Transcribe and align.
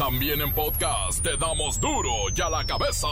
También 0.00 0.40
en 0.40 0.50
podcast 0.54 1.22
te 1.22 1.36
damos 1.36 1.78
duro 1.78 2.10
y 2.34 2.40
a 2.40 2.48
la 2.48 2.64
cabeza. 2.64 3.06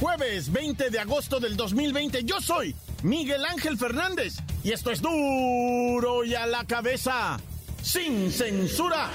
Jueves 0.00 0.50
20 0.52 0.90
de 0.90 0.98
agosto 0.98 1.38
del 1.38 1.56
2020, 1.56 2.24
yo 2.24 2.40
soy 2.40 2.74
Miguel 3.04 3.44
Ángel 3.44 3.78
Fernández 3.78 4.38
y 4.64 4.72
esto 4.72 4.90
es 4.90 5.00
duro 5.00 6.24
y 6.24 6.34
a 6.34 6.48
la 6.48 6.64
cabeza, 6.64 7.38
sin 7.80 8.32
censura. 8.32 9.08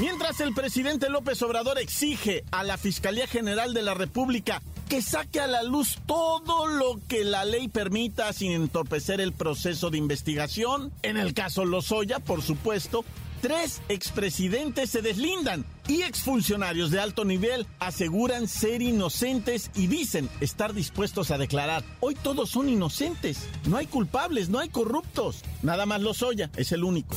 Mientras 0.00 0.40
el 0.40 0.52
presidente 0.54 1.08
López 1.08 1.40
Obrador 1.42 1.78
exige 1.78 2.42
a 2.50 2.64
la 2.64 2.76
Fiscalía 2.76 3.28
General 3.28 3.72
de 3.72 3.82
la 3.82 3.94
República 3.94 4.60
que 4.88 5.00
saque 5.00 5.38
a 5.38 5.46
la 5.46 5.62
luz 5.62 5.98
todo 6.04 6.66
lo 6.66 7.00
que 7.06 7.24
la 7.24 7.44
ley 7.44 7.68
permita 7.68 8.32
sin 8.32 8.50
entorpecer 8.50 9.20
el 9.20 9.32
proceso 9.32 9.90
de 9.90 9.98
investigación, 9.98 10.92
en 11.02 11.16
el 11.16 11.32
caso 11.32 11.64
Lozoya, 11.64 12.18
por 12.18 12.42
supuesto, 12.42 13.04
tres 13.40 13.82
expresidentes 13.88 14.90
se 14.90 15.00
deslindan 15.00 15.64
y 15.86 16.02
exfuncionarios 16.02 16.90
de 16.90 16.98
alto 16.98 17.24
nivel 17.24 17.64
aseguran 17.78 18.48
ser 18.48 18.82
inocentes 18.82 19.70
y 19.76 19.86
dicen 19.86 20.28
estar 20.40 20.74
dispuestos 20.74 21.30
a 21.30 21.38
declarar. 21.38 21.84
Hoy 22.00 22.16
todos 22.16 22.50
son 22.50 22.68
inocentes, 22.68 23.46
no 23.66 23.76
hay 23.76 23.86
culpables, 23.86 24.48
no 24.48 24.58
hay 24.58 24.70
corruptos. 24.70 25.42
Nada 25.62 25.86
más 25.86 26.02
Lozoya 26.02 26.50
es 26.56 26.72
el 26.72 26.82
único. 26.82 27.16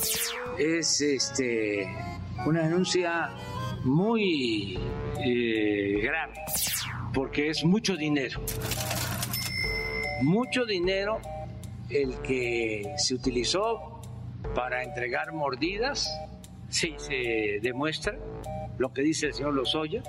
Es 0.60 1.02
este 1.02 1.88
una 2.46 2.64
denuncia 2.64 3.30
muy 3.84 4.78
eh, 5.20 6.00
grave 6.02 6.34
porque 7.14 7.50
es 7.50 7.64
mucho 7.64 7.96
dinero. 7.96 8.42
Mucho 10.22 10.66
dinero 10.66 11.20
el 11.90 12.16
que 12.22 12.94
se 12.98 13.16
utilizó 13.16 14.02
para 14.54 14.84
entregar 14.84 15.32
mordidas, 15.34 16.12
si 16.70 16.94
se 16.98 17.60
demuestra 17.62 18.18
lo 18.78 18.94
que 18.94 19.02
dice 19.02 19.28
el 19.28 19.34
señor 19.34 19.54
Lozoya, 19.54 20.04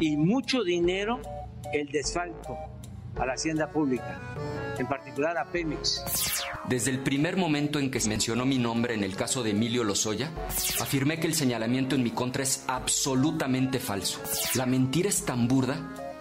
y 0.00 0.16
mucho 0.16 0.62
dinero 0.62 1.20
el 1.72 1.88
desfalco 1.88 2.58
a 3.18 3.26
la 3.26 3.34
hacienda 3.34 3.68
pública, 3.70 4.20
en 4.78 4.86
particular 4.86 5.36
a 5.38 5.44
Pemex. 5.44 6.02
Desde 6.68 6.90
el 6.90 6.98
primer 7.00 7.36
momento 7.36 7.78
en 7.78 7.90
que 7.90 8.00
se 8.00 8.08
mencionó 8.08 8.44
mi 8.44 8.58
nombre 8.58 8.94
en 8.94 9.04
el 9.04 9.14
caso 9.14 9.42
de 9.42 9.50
Emilio 9.50 9.84
Lozoya, 9.84 10.30
afirmé 10.80 11.20
que 11.20 11.28
el 11.28 11.34
señalamiento 11.34 11.94
en 11.94 12.02
mi 12.02 12.10
contra 12.10 12.42
es 12.42 12.64
absolutamente 12.66 13.78
falso. 13.78 14.20
La 14.54 14.66
mentira 14.66 15.08
es 15.08 15.24
tan 15.24 15.46
burda 15.46 15.76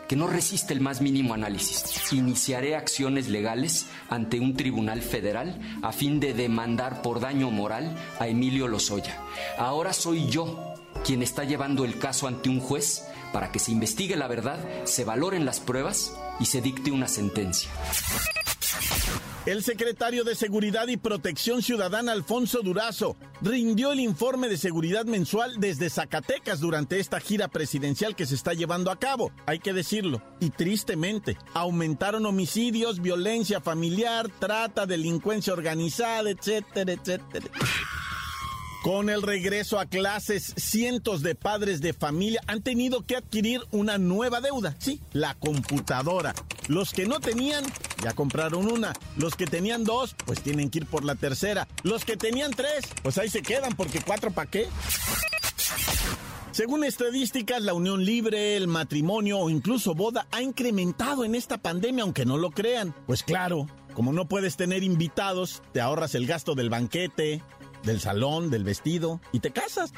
que 0.07 0.15
no 0.15 0.27
resiste 0.27 0.73
el 0.73 0.81
más 0.81 1.01
mínimo 1.01 1.33
análisis. 1.33 2.13
Iniciaré 2.13 2.75
acciones 2.75 3.27
legales 3.27 3.87
ante 4.09 4.39
un 4.39 4.55
tribunal 4.55 5.01
federal 5.01 5.59
a 5.81 5.91
fin 5.91 6.19
de 6.19 6.33
demandar 6.33 7.01
por 7.01 7.19
daño 7.19 7.49
moral 7.49 7.95
a 8.19 8.27
Emilio 8.27 8.67
Lozoya. 8.67 9.17
Ahora 9.57 9.93
soy 9.93 10.29
yo 10.29 10.75
quien 11.03 11.23
está 11.23 11.43
llevando 11.43 11.85
el 11.85 11.97
caso 11.97 12.27
ante 12.27 12.49
un 12.49 12.59
juez 12.59 13.07
para 13.35 13.51
que 13.51 13.59
se 13.59 13.73
investigue 13.73 14.15
la 14.15 14.29
verdad, 14.29 14.57
se 14.85 15.03
valoren 15.03 15.43
las 15.43 15.59
pruebas 15.59 16.15
y 16.39 16.45
se 16.45 16.61
dicte 16.61 16.91
una 16.91 17.09
sentencia. 17.09 17.69
El 19.45 19.61
secretario 19.61 20.23
de 20.23 20.35
Seguridad 20.35 20.87
y 20.87 20.95
Protección 20.95 21.61
Ciudadana, 21.61 22.13
Alfonso 22.13 22.61
Durazo, 22.61 23.17
rindió 23.41 23.91
el 23.91 23.99
informe 23.99 24.47
de 24.47 24.55
seguridad 24.55 25.03
mensual 25.03 25.59
desde 25.59 25.89
Zacatecas 25.89 26.61
durante 26.61 26.97
esta 26.97 27.19
gira 27.19 27.49
presidencial 27.49 28.15
que 28.15 28.25
se 28.25 28.35
está 28.35 28.53
llevando 28.53 28.89
a 28.89 28.99
cabo, 28.99 29.33
hay 29.45 29.59
que 29.59 29.73
decirlo. 29.73 30.21
Y 30.39 30.51
tristemente, 30.51 31.37
aumentaron 31.53 32.25
homicidios, 32.25 33.01
violencia 33.01 33.59
familiar, 33.59 34.29
trata, 34.39 34.85
delincuencia 34.85 35.51
organizada, 35.51 36.29
etcétera, 36.29 36.93
etcétera. 36.93 37.47
Con 38.85 39.09
el 39.09 39.23
regreso 39.23 39.79
a 39.79 39.87
clases, 39.87 40.53
cientos 40.57 41.23
de 41.23 41.33
padres 41.33 41.81
de 41.81 41.91
familia 41.91 42.43
han 42.45 42.61
tenido 42.61 43.03
que 43.03 43.15
adquirir 43.15 43.61
una 43.71 43.97
nueva 43.97 44.41
deuda, 44.41 44.75
sí, 44.77 45.01
la 45.11 45.33
computadora. 45.33 46.35
Los 46.67 46.93
que 46.93 47.07
no 47.07 47.19
tenían, 47.19 47.63
ya 48.03 48.13
compraron 48.13 48.71
una. 48.71 48.93
Los 49.17 49.33
que 49.33 49.47
tenían 49.47 49.85
dos, 49.85 50.15
pues 50.27 50.39
tienen 50.41 50.69
que 50.69 50.77
ir 50.77 50.85
por 50.85 51.03
la 51.03 51.15
tercera. 51.15 51.67
Los 51.81 52.05
que 52.05 52.15
tenían 52.15 52.51
tres, 52.51 52.85
pues 53.01 53.17
ahí 53.17 53.27
se 53.27 53.41
quedan, 53.41 53.75
porque 53.75 54.01
cuatro 54.05 54.29
para 54.29 54.51
qué. 54.51 54.67
Según 56.51 56.83
estadísticas, 56.83 57.63
la 57.63 57.73
unión 57.73 58.05
libre, 58.05 58.55
el 58.55 58.67
matrimonio 58.67 59.39
o 59.39 59.49
incluso 59.49 59.95
boda 59.95 60.27
ha 60.31 60.43
incrementado 60.43 61.25
en 61.25 61.33
esta 61.33 61.57
pandemia, 61.57 62.03
aunque 62.03 62.27
no 62.27 62.37
lo 62.37 62.51
crean. 62.51 62.93
Pues 63.07 63.23
claro, 63.23 63.65
como 63.95 64.13
no 64.13 64.27
puedes 64.27 64.57
tener 64.57 64.83
invitados, 64.83 65.63
te 65.71 65.81
ahorras 65.81 66.13
el 66.15 66.27
gasto 66.27 66.53
del 66.53 66.69
banquete, 66.69 67.41
del 67.85 68.01
salón, 68.01 68.49
del 68.49 68.63
vestido 68.63 69.21
y 69.31 69.39
te 69.39 69.51
casas. 69.51 69.91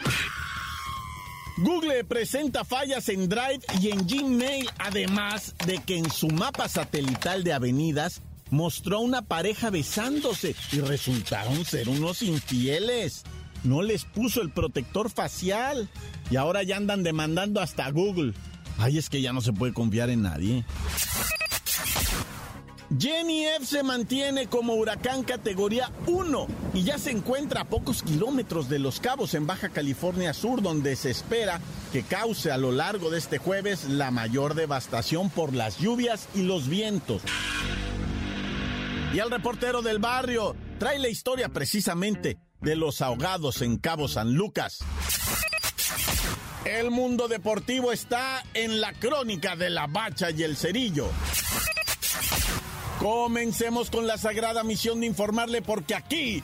Google 1.58 2.04
presenta 2.04 2.64
fallas 2.64 3.10
en 3.10 3.28
Drive 3.28 3.62
y 3.82 3.90
en 3.90 4.06
Gmail, 4.06 4.70
además 4.78 5.56
de 5.66 5.80
que 5.80 5.98
en 5.98 6.12
su 6.12 6.28
mapa 6.28 6.70
satelital 6.70 7.44
de 7.44 7.54
avenidas 7.54 8.22
mostró 8.52 9.00
una 9.00 9.24
pareja 9.24 9.72
besándose 9.72 10.56
y 10.72 10.82
resultaron 10.82 11.66
ser 11.66 11.90
unos 11.90 12.22
infieles. 12.22 13.24
No 13.64 13.82
les 13.82 14.06
puso 14.06 14.42
el 14.42 14.52
protector 14.52 15.10
facial 15.10 15.90
y 16.30 16.36
ahora 16.36 16.62
ya 16.62 16.78
andan 16.78 17.02
demandando 17.02 17.60
hasta 17.60 17.90
Google. 17.90 18.34
Ay, 18.78 19.00
es 19.00 19.10
que 19.10 19.22
ya 19.22 19.34
no 19.34 19.42
se 19.42 19.52
puede 19.52 19.74
confiar 19.74 20.12
en 20.12 20.22
nadie. 20.22 20.64
Jenny 23.00 23.46
F 23.46 23.66
se 23.66 23.84
mantiene 23.84 24.48
como 24.48 24.76
huracán 24.76 25.24
categoría 25.24 25.92
1 26.06 26.48
y 26.74 26.84
ya 26.84 26.98
se 26.98 27.12
encuentra 27.12 27.62
a 27.62 27.66
pocos 27.66 28.04
kilómetros 28.04 28.70
de 28.70 28.80
Los 28.80 29.00
Cabos 29.00 29.34
en 29.34 29.48
Baja 29.48 29.70
California 29.70 30.34
Sur, 30.34 30.62
donde 30.62 30.96
se 30.96 31.10
espera 31.10 31.60
que 31.92 32.04
cause 32.04 32.52
a 32.52 32.58
lo 32.58 32.72
largo 32.72 33.10
de 33.10 33.18
este 33.18 33.38
jueves 33.38 33.86
la 33.86 34.12
mayor 34.12 34.54
devastación 34.54 35.30
por 35.30 35.54
las 35.54 35.80
lluvias 35.80 36.28
y 36.36 36.44
los 36.44 36.68
vientos. 36.68 37.22
Y 39.14 39.20
al 39.20 39.32
reportero 39.32 39.82
del 39.82 40.00
barrio 40.00 40.56
trae 40.80 41.00
la 41.00 41.08
historia 41.08 41.50
precisamente 41.50 42.38
de 42.62 42.76
los 42.76 43.02
ahogados 43.02 43.62
en 43.62 43.78
Cabo 43.78 44.08
San 44.08 44.34
Lucas. 44.34 44.80
El 46.66 46.92
mundo 46.92 47.28
deportivo 47.30 47.94
está 47.94 48.44
en 48.54 48.82
la 48.82 48.92
crónica 48.94 49.56
de 49.56 49.70
la 49.70 49.88
bacha 49.88 50.32
y 50.32 50.44
el 50.44 50.58
cerillo. 50.58 51.10
Comencemos 53.00 53.90
con 53.90 54.06
la 54.06 54.18
sagrada 54.18 54.64
misión 54.64 55.00
de 55.00 55.06
informarle 55.06 55.62
porque 55.62 55.96
aquí 55.96 56.44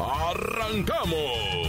¡Arrancamos! 0.00 1.60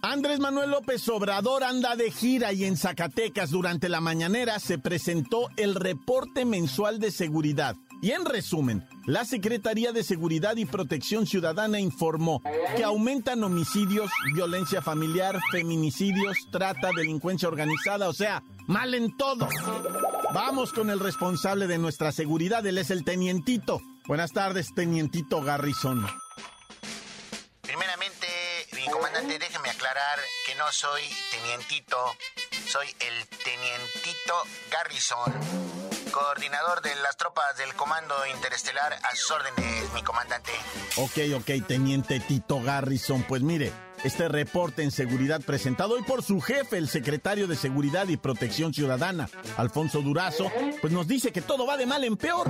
Andrés 0.00 0.38
Manuel 0.38 0.70
López 0.70 1.08
Obrador 1.08 1.64
anda 1.64 1.96
de 1.96 2.10
gira 2.10 2.52
y 2.52 2.64
en 2.64 2.76
Zacatecas 2.76 3.50
durante 3.50 3.88
la 3.88 4.00
mañanera 4.00 4.58
se 4.60 4.78
presentó 4.78 5.48
el 5.56 5.74
reporte 5.74 6.44
mensual 6.44 6.98
de 6.98 7.10
seguridad. 7.10 7.74
Y 8.00 8.10
en 8.12 8.24
resumen, 8.26 8.86
la 9.06 9.24
Secretaría 9.24 9.92
de 9.92 10.02
Seguridad 10.02 10.56
y 10.56 10.66
Protección 10.66 11.26
Ciudadana 11.26 11.80
informó 11.80 12.42
que 12.76 12.84
aumentan 12.84 13.42
homicidios, 13.42 14.10
violencia 14.34 14.82
familiar, 14.82 15.40
feminicidios, 15.50 16.36
trata, 16.50 16.90
delincuencia 16.94 17.48
organizada, 17.48 18.08
o 18.08 18.12
sea, 18.12 18.42
mal 18.66 18.94
en 18.94 19.16
todo. 19.16 19.48
Vamos 20.32 20.72
con 20.72 20.90
el 20.90 21.00
responsable 21.00 21.66
de 21.66 21.78
nuestra 21.78 22.12
seguridad, 22.12 22.66
él 22.66 22.78
es 22.78 22.90
el 22.90 23.04
tenientito. 23.04 23.80
Buenas 24.06 24.32
tardes, 24.32 24.74
tenientito 24.74 25.42
Garrison. 25.42 26.06
Primeramente, 27.62 28.26
mi 28.72 28.86
comandante, 28.90 29.38
déjeme 29.38 29.70
aclarar 29.70 30.18
que 30.46 30.54
no 30.56 30.70
soy 30.70 31.02
tenientito, 31.30 31.96
soy 32.66 32.86
el 33.00 33.26
tenientito 33.44 34.34
Garrison 34.70 35.74
coordinador 36.14 36.80
de 36.80 36.94
las 37.02 37.16
tropas 37.16 37.56
del 37.58 37.74
Comando 37.74 38.14
Interestelar, 38.32 38.92
a 38.92 39.16
sus 39.16 39.32
órdenes, 39.32 39.92
mi 39.94 40.02
comandante. 40.04 40.52
Ok, 40.96 41.18
ok, 41.36 41.66
teniente 41.66 42.20
Tito 42.20 42.62
Garrison. 42.62 43.24
Pues 43.24 43.42
mire, 43.42 43.72
Este 44.04 44.28
reporte 44.28 44.82
en 44.82 44.90
seguridad 44.90 45.40
presentado 45.40 45.94
hoy 45.94 46.02
por 46.02 46.22
su 46.22 46.38
jefe, 46.40 46.76
el 46.76 46.90
secretario 46.90 47.46
de 47.46 47.56
Seguridad 47.56 48.06
y 48.08 48.18
Protección 48.18 48.74
Ciudadana, 48.74 49.30
Alfonso 49.56 50.02
Durazo, 50.02 50.52
pues 50.82 50.92
nos 50.92 51.08
dice 51.08 51.32
que 51.32 51.40
todo 51.40 51.66
va 51.66 51.78
de 51.78 51.86
mal 51.86 52.04
en 52.04 52.18
peor. 52.18 52.46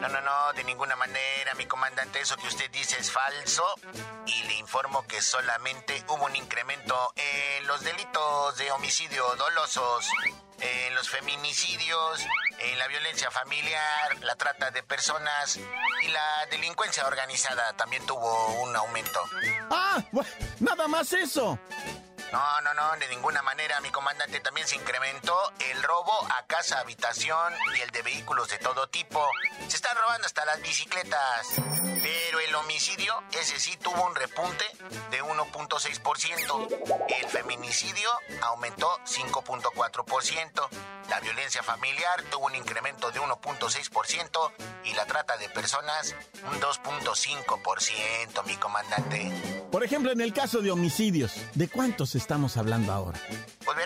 No, 0.00 0.08
no, 0.08 0.20
no, 0.22 0.52
de 0.56 0.64
ninguna 0.64 0.96
manera, 0.96 1.54
mi 1.58 1.66
comandante, 1.66 2.20
eso 2.20 2.34
que 2.38 2.46
usted 2.46 2.70
dice 2.70 2.96
es 2.98 3.10
falso. 3.10 3.62
Y 4.26 4.42
le 4.44 4.54
informo 4.54 5.06
que 5.06 5.20
solamente 5.20 6.02
hubo 6.08 6.24
un 6.24 6.34
incremento 6.34 7.12
en 7.14 7.66
los 7.66 7.82
delitos 7.82 8.56
de 8.56 8.70
homicidio 8.72 9.22
dolosos 9.36 10.08
en 10.60 10.94
los 10.94 11.08
feminicidios, 11.08 12.20
en 12.58 12.78
la 12.78 12.86
violencia 12.88 13.30
familiar, 13.30 14.18
la 14.22 14.36
trata 14.36 14.70
de 14.70 14.82
personas 14.82 15.58
y 16.02 16.08
la 16.08 16.46
delincuencia 16.50 17.06
organizada 17.06 17.72
también 17.74 18.04
tuvo 18.06 18.46
un 18.62 18.74
aumento. 18.76 19.20
Ah, 19.70 20.02
nada 20.60 20.88
más 20.88 21.12
eso. 21.12 21.58
No, 22.32 22.60
no, 22.60 22.74
no, 22.74 22.96
de 22.98 23.08
ninguna 23.08 23.42
manera, 23.42 23.80
mi 23.80 23.90
comandante. 23.90 24.38
También 24.40 24.66
se 24.66 24.76
incrementó 24.76 25.36
el 25.70 25.82
robo 25.82 26.12
a 26.30 26.46
casa, 26.46 26.78
habitación 26.78 27.52
y 27.76 27.80
el 27.80 27.90
de 27.90 28.02
vehículos 28.02 28.48
de 28.48 28.58
todo 28.58 28.88
tipo. 28.88 29.26
Se 29.66 29.76
están 29.76 29.96
robando 29.96 30.26
hasta 30.26 30.44
las 30.44 30.60
bicicletas. 30.62 31.48
Pero 32.10 32.40
el 32.40 32.52
homicidio, 32.56 33.14
ese 33.30 33.60
sí 33.60 33.76
tuvo 33.76 34.04
un 34.04 34.16
repunte 34.16 34.64
de 35.12 35.22
1.6%. 35.22 37.06
El 37.22 37.28
feminicidio 37.28 38.08
aumentó 38.42 38.88
5.4%. 39.04 40.68
La 41.08 41.20
violencia 41.20 41.62
familiar 41.62 42.22
tuvo 42.30 42.46
un 42.46 42.56
incremento 42.56 43.12
de 43.12 43.20
1.6% 43.20 44.52
y 44.86 44.94
la 44.94 45.06
trata 45.06 45.36
de 45.36 45.48
personas 45.50 46.16
un 46.52 46.60
2.5%, 46.60 48.44
mi 48.44 48.56
comandante. 48.56 49.30
Por 49.70 49.84
ejemplo, 49.84 50.10
en 50.10 50.20
el 50.20 50.32
caso 50.32 50.62
de 50.62 50.72
homicidios, 50.72 51.32
¿de 51.54 51.68
cuántos 51.68 52.16
estamos 52.16 52.56
hablando 52.56 52.92
ahora? 52.92 53.20
Pues 53.64 53.76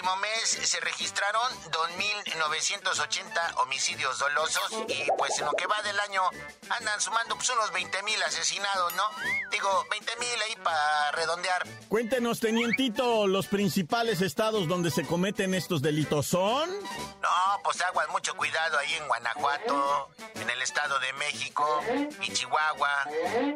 último 0.00 0.16
mes 0.16 0.58
se 0.66 0.80
registraron 0.80 1.42
2.980 1.70 3.62
homicidios 3.62 4.18
dolosos 4.18 4.84
y 4.88 5.10
pues 5.18 5.38
en 5.38 5.44
lo 5.44 5.52
que 5.52 5.66
va 5.66 5.82
del 5.82 5.98
año 6.00 6.22
andan 6.70 6.98
sumando 7.02 7.34
pues 7.36 7.50
unos 7.50 7.70
20.000 7.70 8.22
asesinados, 8.24 8.94
¿no? 8.94 9.02
Digo, 9.50 9.68
20.000 9.90 10.42
ahí 10.48 10.54
para 10.64 11.12
redondear. 11.12 11.66
Cuéntenos, 11.88 12.40
tenientito, 12.40 13.26
los 13.26 13.46
principales 13.46 14.22
estados 14.22 14.68
donde 14.68 14.90
se 14.90 15.04
cometen 15.04 15.52
estos 15.54 15.82
delitos 15.82 16.26
son... 16.26 16.70
No, 17.30 17.62
pues 17.62 17.80
aguas 17.82 18.08
mucho 18.08 18.34
cuidado 18.36 18.76
ahí 18.78 18.92
en 18.94 19.06
Guanajuato, 19.06 20.10
en 20.34 20.50
el 20.50 20.62
Estado 20.62 20.98
de 20.98 21.12
México 21.12 21.64
y 22.22 22.32
Chihuahua. 22.32 23.06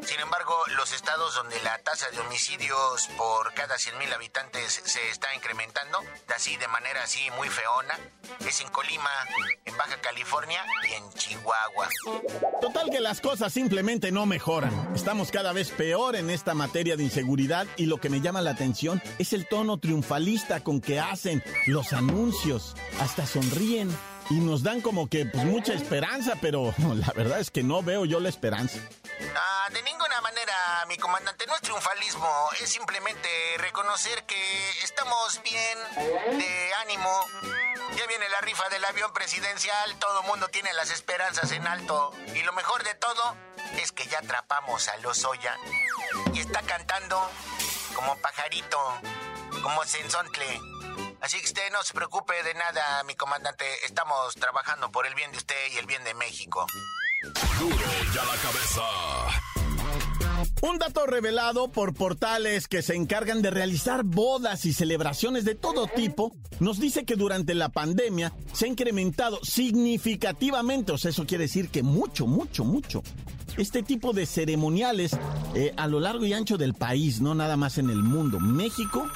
Sin 0.02 0.20
embargo, 0.20 0.54
los 0.76 0.92
estados 0.92 1.34
donde 1.34 1.60
la 1.62 1.76
tasa 1.78 2.08
de 2.10 2.20
homicidios 2.20 3.08
por 3.16 3.52
cada 3.54 3.74
100.000 3.74 4.14
habitantes 4.14 4.80
se 4.84 5.08
está 5.08 5.34
incrementando, 5.34 5.98
así 6.34 6.56
de 6.56 6.68
manera 6.68 7.02
así 7.02 7.28
muy 7.36 7.48
feona, 7.48 7.98
es 8.46 8.60
en 8.60 8.68
Colima, 8.68 9.10
en 9.64 9.76
Baja 9.76 10.00
California 10.00 10.64
y 10.88 10.92
en 10.94 11.12
Chihuahua. 11.14 11.88
Total 12.60 12.90
que 12.90 13.00
las 13.00 13.20
cosas 13.20 13.52
simplemente 13.52 14.12
no 14.12 14.24
mejoran. 14.24 14.92
Estamos 14.94 15.32
cada 15.32 15.52
vez 15.52 15.70
peor 15.70 16.14
en 16.14 16.30
esta 16.30 16.54
materia 16.54 16.96
de 16.96 17.02
inseguridad 17.02 17.66
y 17.76 17.86
lo 17.86 17.98
que 17.98 18.08
me 18.08 18.20
llama 18.20 18.40
la 18.40 18.50
atención 18.50 19.02
es 19.18 19.32
el 19.32 19.48
tono 19.48 19.78
triunfalista 19.78 20.62
con 20.62 20.80
que 20.80 21.00
hacen 21.00 21.42
los 21.66 21.92
anuncios. 21.92 22.76
Hasta 23.00 23.26
sonríen 23.64 23.98
y 24.30 24.34
nos 24.34 24.62
dan 24.62 24.80
como 24.80 25.08
que 25.08 25.26
pues, 25.26 25.44
mucha 25.44 25.74
esperanza, 25.74 26.34
pero 26.40 26.74
la 26.94 27.12
verdad 27.14 27.40
es 27.40 27.50
que 27.50 27.62
no 27.62 27.82
veo 27.82 28.04
yo 28.04 28.20
la 28.20 28.28
esperanza. 28.28 28.78
Ah, 29.36 29.68
de 29.72 29.82
ninguna 29.82 30.20
manera, 30.20 30.54
mi 30.88 30.96
comandante, 30.96 31.46
no 31.46 31.54
es 31.54 31.62
triunfalismo, 31.62 32.48
es 32.60 32.70
simplemente 32.70 33.28
reconocer 33.58 34.24
que 34.24 34.70
estamos 34.82 35.40
bien, 35.42 36.38
de 36.38 36.74
ánimo. 36.82 37.10
Ya 37.96 38.06
viene 38.06 38.28
la 38.30 38.40
rifa 38.40 38.68
del 38.70 38.84
avión 38.84 39.12
presidencial, 39.12 39.94
todo 39.98 40.22
el 40.22 40.26
mundo 40.26 40.48
tiene 40.48 40.72
las 40.72 40.90
esperanzas 40.90 41.52
en 41.52 41.66
alto. 41.66 42.12
Y 42.34 42.42
lo 42.42 42.52
mejor 42.54 42.82
de 42.82 42.94
todo 42.94 43.36
es 43.80 43.92
que 43.92 44.06
ya 44.06 44.18
atrapamos 44.18 44.88
a 44.88 44.96
Lozoya 44.98 45.56
y 46.32 46.40
está 46.40 46.62
cantando 46.62 47.20
como 47.94 48.16
pajarito, 48.18 48.78
como 49.62 49.84
sensontle. 49.84 50.60
Así 51.20 51.38
que 51.40 51.46
usted 51.46 51.72
no 51.72 51.82
se 51.82 51.94
preocupe 51.94 52.34
de 52.42 52.54
nada, 52.54 53.02
mi 53.04 53.14
comandante. 53.14 53.64
Estamos 53.86 54.34
trabajando 54.34 54.90
por 54.90 55.06
el 55.06 55.14
bien 55.14 55.32
de 55.32 55.38
usted 55.38 55.72
y 55.74 55.78
el 55.78 55.86
bien 55.86 56.04
de 56.04 56.14
México. 56.14 56.66
Duro 57.58 57.76
ya 58.14 58.24
la 58.24 58.36
cabeza. 58.36 58.82
Un 60.60 60.78
dato 60.78 61.06
revelado 61.06 61.70
por 61.70 61.94
portales 61.94 62.68
que 62.68 62.82
se 62.82 62.94
encargan 62.94 63.42
de 63.42 63.50
realizar 63.50 64.02
bodas 64.04 64.64
y 64.66 64.72
celebraciones 64.72 65.44
de 65.44 65.54
todo 65.54 65.86
tipo 65.86 66.32
nos 66.60 66.78
dice 66.80 67.04
que 67.04 67.16
durante 67.16 67.54
la 67.54 67.70
pandemia 67.70 68.32
se 68.52 68.66
ha 68.66 68.68
incrementado 68.68 69.40
significativamente, 69.42 70.92
o 70.92 70.98
sea, 70.98 71.10
eso 71.10 71.26
quiere 71.26 71.44
decir 71.44 71.68
que 71.68 71.82
mucho, 71.82 72.26
mucho, 72.26 72.64
mucho, 72.64 73.02
este 73.56 73.82
tipo 73.82 74.12
de 74.12 74.26
ceremoniales 74.26 75.16
eh, 75.54 75.72
a 75.76 75.86
lo 75.86 76.00
largo 76.00 76.24
y 76.24 76.32
ancho 76.32 76.56
del 76.56 76.74
país, 76.74 77.20
no 77.20 77.34
nada 77.34 77.56
más 77.56 77.78
en 77.78 77.90
el 77.90 78.02
mundo. 78.02 78.40
México 78.40 79.06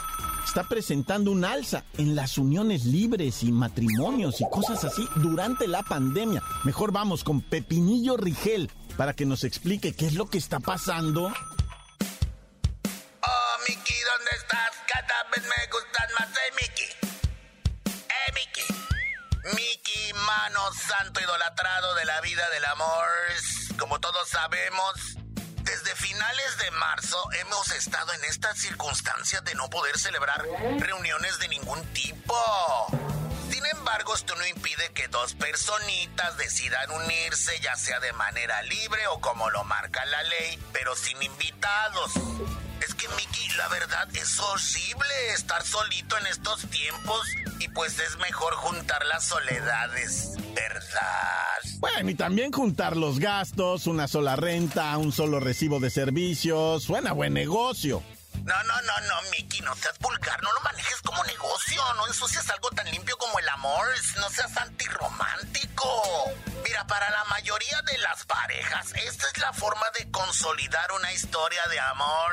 está 0.58 0.68
presentando 0.68 1.30
un 1.30 1.44
alza 1.44 1.84
en 1.98 2.16
las 2.16 2.36
uniones 2.36 2.84
libres 2.84 3.44
y 3.44 3.52
matrimonios 3.52 4.40
y 4.40 4.50
cosas 4.50 4.82
así 4.82 5.06
durante 5.14 5.68
la 5.68 5.84
pandemia. 5.84 6.42
Mejor 6.64 6.90
vamos 6.90 7.22
con 7.22 7.42
Pepinillo 7.42 8.16
Rigel 8.16 8.68
para 8.96 9.12
que 9.12 9.24
nos 9.24 9.44
explique 9.44 9.94
qué 9.94 10.08
es 10.08 10.14
lo 10.14 10.26
que 10.26 10.38
está 10.38 10.58
pasando. 10.58 11.26
Oh, 11.26 11.32
Miki, 13.68 13.94
¿dónde 14.02 14.30
estás? 14.36 14.72
Cada 14.92 15.30
vez 15.30 15.44
me 15.44 15.70
gustan 15.70 16.08
más, 16.18 16.28
eh, 16.28 16.50
Miki. 16.60 16.88
Eh, 17.94 18.32
Miki. 18.34 18.66
Miki, 19.54 20.12
mano 20.26 20.60
santo 20.72 21.20
idolatrado 21.20 21.94
de 21.94 22.04
la 22.04 22.20
vida 22.20 22.50
del 22.50 22.64
amor. 22.64 23.06
Como 23.78 24.00
todos 24.00 24.28
sabemos, 24.28 25.18
finales 26.08 26.56
de 26.56 26.70
marzo 26.70 27.18
hemos 27.40 27.70
estado 27.72 28.14
en 28.14 28.24
esta 28.24 28.54
circunstancia 28.54 29.42
de 29.42 29.54
no 29.54 29.68
poder 29.68 29.98
celebrar 29.98 30.42
reuniones 30.78 31.38
de 31.38 31.48
ningún 31.48 31.84
tipo. 31.92 32.34
Sin 33.50 33.66
embargo, 33.66 34.14
esto 34.14 34.34
no 34.36 34.46
impide 34.46 34.90
que 34.94 35.08
dos 35.08 35.34
personitas 35.34 36.38
decidan 36.38 36.90
unirse, 36.92 37.60
ya 37.60 37.76
sea 37.76 38.00
de 38.00 38.14
manera 38.14 38.62
libre 38.62 39.06
o 39.08 39.20
como 39.20 39.50
lo 39.50 39.64
marca 39.64 40.02
la 40.06 40.22
ley, 40.22 40.58
pero 40.72 40.96
sin 40.96 41.22
invitados. 41.22 42.12
Que, 42.98 43.08
Mickey, 43.16 43.48
la 43.56 43.68
verdad 43.68 44.08
es 44.14 44.40
horrible 44.40 45.32
estar 45.32 45.64
solito 45.64 46.18
en 46.18 46.26
estos 46.26 46.68
tiempos 46.68 47.20
y 47.60 47.68
pues 47.68 47.98
es 47.98 48.16
mejor 48.18 48.54
juntar 48.54 49.04
las 49.06 49.24
soledades, 49.24 50.34
¿verdad? 50.54 51.78
Bueno, 51.78 52.10
y 52.10 52.14
también 52.14 52.50
juntar 52.50 52.96
los 52.96 53.20
gastos, 53.20 53.86
una 53.86 54.08
sola 54.08 54.34
renta, 54.34 54.96
un 54.98 55.12
solo 55.12 55.38
recibo 55.38 55.78
de 55.78 55.90
servicios, 55.90 56.82
suena 56.82 57.12
buen 57.12 57.34
negocio. 57.34 58.02
No, 58.44 58.62
no, 58.64 58.82
no, 58.82 59.00
no, 59.06 59.30
Mickey, 59.30 59.60
no 59.60 59.74
seas 59.76 59.98
vulgar, 60.00 60.42
no 60.42 60.52
lo 60.52 60.60
manejes 60.60 61.00
como 61.02 61.22
negocio, 61.24 61.82
no 61.96 62.06
ensucias 62.06 62.48
algo 62.50 62.70
tan 62.70 62.90
limpio 62.90 63.16
como 63.18 63.38
el 63.38 63.48
amor, 63.48 63.86
no 64.18 64.28
seas 64.30 64.56
antirromántico. 64.56 66.02
Mira, 66.78 66.86
para 66.86 67.10
la 67.10 67.24
mayoría 67.24 67.82
de 67.90 67.98
las 67.98 68.24
parejas, 68.24 68.92
esta 68.94 69.26
es 69.34 69.38
la 69.38 69.52
forma 69.52 69.84
de 69.98 70.08
consolidar 70.12 70.92
una 70.92 71.12
historia 71.12 71.60
de 71.68 71.80
amor 71.80 72.32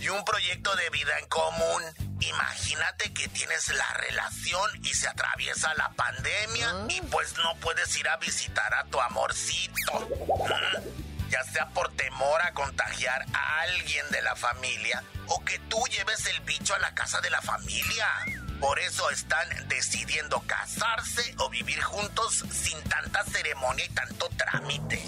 y 0.00 0.08
un 0.08 0.24
proyecto 0.24 0.74
de 0.74 0.90
vida 0.90 1.16
en 1.20 1.28
común. 1.28 1.84
Imagínate 2.18 3.14
que 3.14 3.28
tienes 3.28 3.68
la 3.68 3.88
relación 3.94 4.68
y 4.82 4.94
se 4.94 5.06
atraviesa 5.06 5.72
la 5.74 5.90
pandemia 5.90 6.86
y 6.88 7.00
pues 7.02 7.36
no 7.36 7.54
puedes 7.60 7.96
ir 7.96 8.08
a 8.08 8.16
visitar 8.16 8.74
a 8.74 8.82
tu 8.86 9.00
amorcito. 9.00 10.08
Ya 11.30 11.44
sea 11.44 11.68
por 11.68 11.94
temor 11.94 12.42
a 12.42 12.54
contagiar 12.54 13.26
a 13.32 13.60
alguien 13.60 14.10
de 14.10 14.22
la 14.22 14.34
familia 14.34 15.04
o 15.28 15.44
que 15.44 15.60
tú 15.60 15.80
lleves 15.88 16.26
el 16.26 16.40
bicho 16.40 16.74
a 16.74 16.80
la 16.80 16.92
casa 16.96 17.20
de 17.20 17.30
la 17.30 17.40
familia. 17.42 18.08
Por 18.60 18.78
eso 18.80 19.08
están 19.10 19.46
decidiendo 19.68 20.42
casarse 20.46 21.34
o 21.38 21.48
vivir 21.48 21.80
juntos 21.80 22.44
sin 22.50 22.78
tanta 22.82 23.24
ceremonia 23.24 23.84
y 23.84 23.88
tanto 23.90 24.28
trámite. 24.36 25.00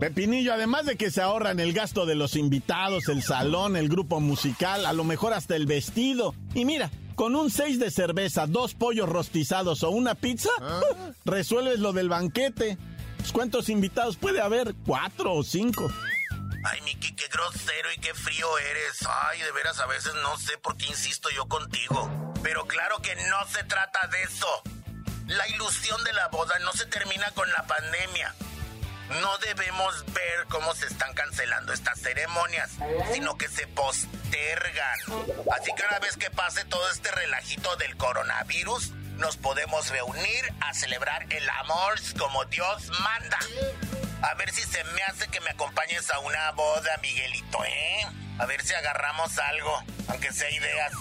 Pepinillo, 0.00 0.52
además 0.52 0.84
de 0.86 0.96
que 0.96 1.10
se 1.10 1.22
ahorran 1.22 1.60
el 1.60 1.72
gasto 1.72 2.04
de 2.04 2.14
los 2.14 2.36
invitados, 2.36 3.08
el 3.08 3.22
salón, 3.22 3.76
el 3.76 3.88
grupo 3.88 4.20
musical, 4.20 4.84
a 4.86 4.92
lo 4.92 5.04
mejor 5.04 5.32
hasta 5.32 5.56
el 5.56 5.66
vestido. 5.66 6.34
Y 6.52 6.64
mira, 6.64 6.90
con 7.14 7.36
un 7.36 7.50
6 7.50 7.78
de 7.78 7.90
cerveza, 7.90 8.46
dos 8.46 8.74
pollos 8.74 9.08
rostizados 9.08 9.82
o 9.82 9.90
una 9.90 10.14
pizza, 10.14 10.50
resuelves 11.24 11.78
lo 11.78 11.92
del 11.92 12.08
banquete. 12.08 12.76
Pues, 13.16 13.32
¿Cuántos 13.32 13.70
invitados 13.70 14.16
puede 14.16 14.42
haber? 14.42 14.74
¿Cuatro 14.84 15.32
o 15.32 15.42
cinco? 15.42 15.90
Ay, 16.66 16.80
Miki, 16.82 17.14
qué 17.14 17.28
grosero 17.28 17.92
y 17.96 18.00
qué 18.00 18.12
frío 18.12 18.46
eres. 18.58 19.06
Ay, 19.30 19.40
de 19.40 19.52
veras, 19.52 19.78
a 19.80 19.86
veces 19.86 20.12
no 20.22 20.36
sé 20.38 20.58
por 20.58 20.76
qué 20.76 20.86
insisto 20.86 21.30
yo 21.34 21.46
contigo. 21.46 22.33
Pero 22.44 22.66
claro 22.66 23.00
que 23.00 23.16
no 23.16 23.48
se 23.48 23.64
trata 23.64 24.06
de 24.08 24.22
eso. 24.22 24.62
La 25.26 25.48
ilusión 25.48 26.04
de 26.04 26.12
la 26.12 26.28
boda 26.28 26.58
no 26.60 26.72
se 26.72 26.84
termina 26.86 27.30
con 27.32 27.50
la 27.50 27.62
pandemia. 27.64 28.34
no 29.22 29.38
debemos 29.38 30.04
ver 30.12 30.46
cómo 30.48 30.74
se 30.74 30.86
están 30.86 31.12
cancelando 31.14 31.72
estas 31.72 32.00
ceremonias, 32.00 32.70
sino 33.12 33.36
que 33.36 33.48
se 33.48 33.66
postergan. 33.66 34.98
Así 35.52 35.72
que 35.76 35.84
una 35.88 35.98
vez 36.00 36.16
que 36.16 36.30
pase 36.30 36.64
todo 36.64 36.90
este 36.90 37.10
relajito 37.10 37.76
del 37.76 37.96
coronavirus, 37.96 38.92
nos 39.16 39.36
podemos 39.36 39.90
reunir 39.90 40.52
a 40.60 40.72
celebrar 40.74 41.26
el 41.30 41.48
amor 41.50 41.94
como 42.18 42.44
Dios 42.46 42.90
manda. 43.00 43.38
A 44.22 44.34
ver 44.34 44.50
si 44.52 44.62
se 44.62 44.82
me 44.84 45.02
hace 45.02 45.28
que 45.28 45.40
me 45.40 45.50
acompañes 45.50 46.10
a 46.10 46.18
una 46.20 46.50
boda, 46.52 46.96
Miguelito, 47.02 47.64
¿eh? 47.64 48.06
A 48.38 48.46
ver 48.46 48.62
si 48.62 48.74
agarramos 48.74 49.38
algo, 49.38 49.82
aunque 50.08 50.32
sea 50.32 50.50
ideas. 50.50 50.92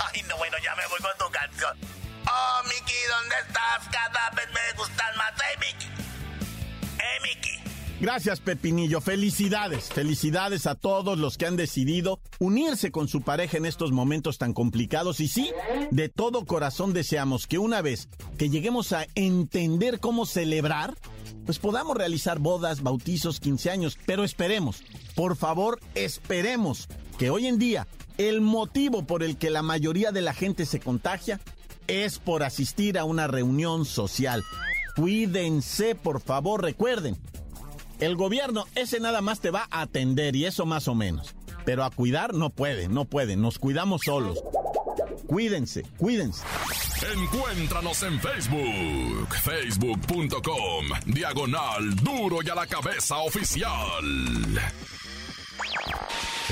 Ay, 0.00 0.22
no, 0.28 0.36
bueno, 0.36 0.56
ya 0.62 0.74
me 0.74 0.86
voy 0.88 1.00
con 1.00 1.18
tu 1.18 1.32
canción. 1.32 1.76
Oh, 2.26 2.62
Mickey, 2.64 2.96
¿dónde 3.08 3.34
estás? 3.46 3.88
Cada 3.90 4.30
vez 4.30 4.46
me 4.48 4.78
gustan 4.78 5.16
más. 5.16 5.32
¡Eh, 5.32 5.58
Mickey! 5.60 5.88
¡Eh, 6.98 7.20
Mickey! 7.22 7.74
Gracias, 8.00 8.40
Pepinillo. 8.40 9.00
Felicidades. 9.00 9.88
Felicidades 9.88 10.66
a 10.66 10.74
todos 10.74 11.18
los 11.18 11.38
que 11.38 11.46
han 11.46 11.56
decidido 11.56 12.20
unirse 12.38 12.90
con 12.90 13.08
su 13.08 13.22
pareja 13.22 13.56
en 13.56 13.66
estos 13.66 13.92
momentos 13.92 14.38
tan 14.38 14.52
complicados. 14.52 15.20
Y 15.20 15.28
sí, 15.28 15.52
de 15.90 16.08
todo 16.08 16.44
corazón 16.44 16.92
deseamos 16.92 17.46
que 17.46 17.58
una 17.58 17.82
vez 17.82 18.08
que 18.36 18.50
lleguemos 18.50 18.92
a 18.92 19.06
entender 19.14 20.00
cómo 20.00 20.26
celebrar, 20.26 20.94
pues 21.46 21.58
podamos 21.58 21.96
realizar 21.96 22.38
bodas, 22.40 22.82
bautizos, 22.82 23.40
15 23.40 23.70
años. 23.70 23.98
Pero 24.06 24.24
esperemos, 24.24 24.82
por 25.14 25.36
favor, 25.36 25.80
esperemos 25.94 26.88
que 27.18 27.30
hoy 27.30 27.46
en 27.46 27.58
día 27.58 27.86
el 28.18 28.40
motivo 28.40 29.04
por 29.04 29.22
el 29.22 29.36
que 29.36 29.50
la 29.50 29.62
mayoría 29.62 30.12
de 30.12 30.22
la 30.22 30.34
gente 30.34 30.66
se 30.66 30.80
contagia 30.80 31.40
es 31.86 32.18
por 32.18 32.42
asistir 32.42 32.98
a 32.98 33.04
una 33.04 33.26
reunión 33.26 33.84
social. 33.84 34.42
Cuídense, 34.96 35.94
por 35.94 36.20
favor, 36.20 36.62
recuerden, 36.62 37.16
el 38.00 38.16
gobierno, 38.16 38.64
ese 38.74 39.00
nada 39.00 39.20
más 39.20 39.40
te 39.40 39.50
va 39.50 39.68
a 39.70 39.82
atender 39.82 40.36
y 40.36 40.46
eso 40.46 40.66
más 40.66 40.88
o 40.88 40.94
menos. 40.94 41.34
Pero 41.64 41.84
a 41.84 41.90
cuidar 41.90 42.34
no 42.34 42.50
puede, 42.50 42.88
no 42.88 43.04
puede. 43.04 43.36
Nos 43.36 43.58
cuidamos 43.58 44.02
solos. 44.04 44.42
Cuídense, 45.26 45.82
cuídense. 45.96 46.44
Encuéntranos 47.16 48.02
en 48.02 48.20
Facebook, 48.20 49.34
facebook.com, 49.42 50.86
diagonal 51.06 51.94
duro 51.96 52.38
y 52.42 52.48
a 52.50 52.54
la 52.54 52.66
cabeza 52.66 53.18
oficial. 53.18 54.04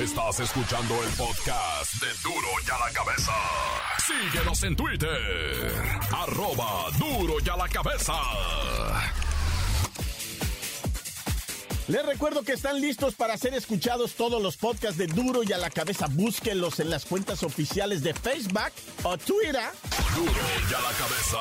Estás 0.02 0.40
escuchando 0.40 0.94
el 1.04 1.10
podcast 1.10 1.94
de 2.02 2.08
duro 2.24 2.48
y 2.66 2.70
a 2.70 2.78
la 2.86 2.92
cabeza. 2.92 3.32
Síguenos 4.04 4.62
en 4.64 4.74
Twitter, 4.74 5.72
arroba 6.10 6.90
duro 6.98 7.34
y 7.40 7.48
a 7.48 7.56
la 7.56 7.68
cabeza. 7.68 8.14
Les 11.86 12.04
recuerdo 12.04 12.42
que 12.42 12.54
están 12.54 12.80
listos 12.80 13.14
para 13.14 13.36
ser 13.36 13.54
escuchados 13.54 14.14
todos 14.14 14.42
los 14.42 14.56
podcasts 14.56 14.98
de 14.98 15.06
Duro 15.06 15.44
y 15.44 15.52
a 15.52 15.58
la 15.58 15.70
cabeza. 15.70 16.08
Búsquenlos 16.10 16.80
en 16.80 16.90
las 16.90 17.04
cuentas 17.04 17.44
oficiales 17.44 18.02
de 18.02 18.12
Facebook 18.12 18.72
o 19.04 19.16
Twitter. 19.18 19.70
Duro 20.16 20.32
y 20.68 20.74
a 20.74 20.80
la 20.80 20.90
cabeza. 20.98 21.38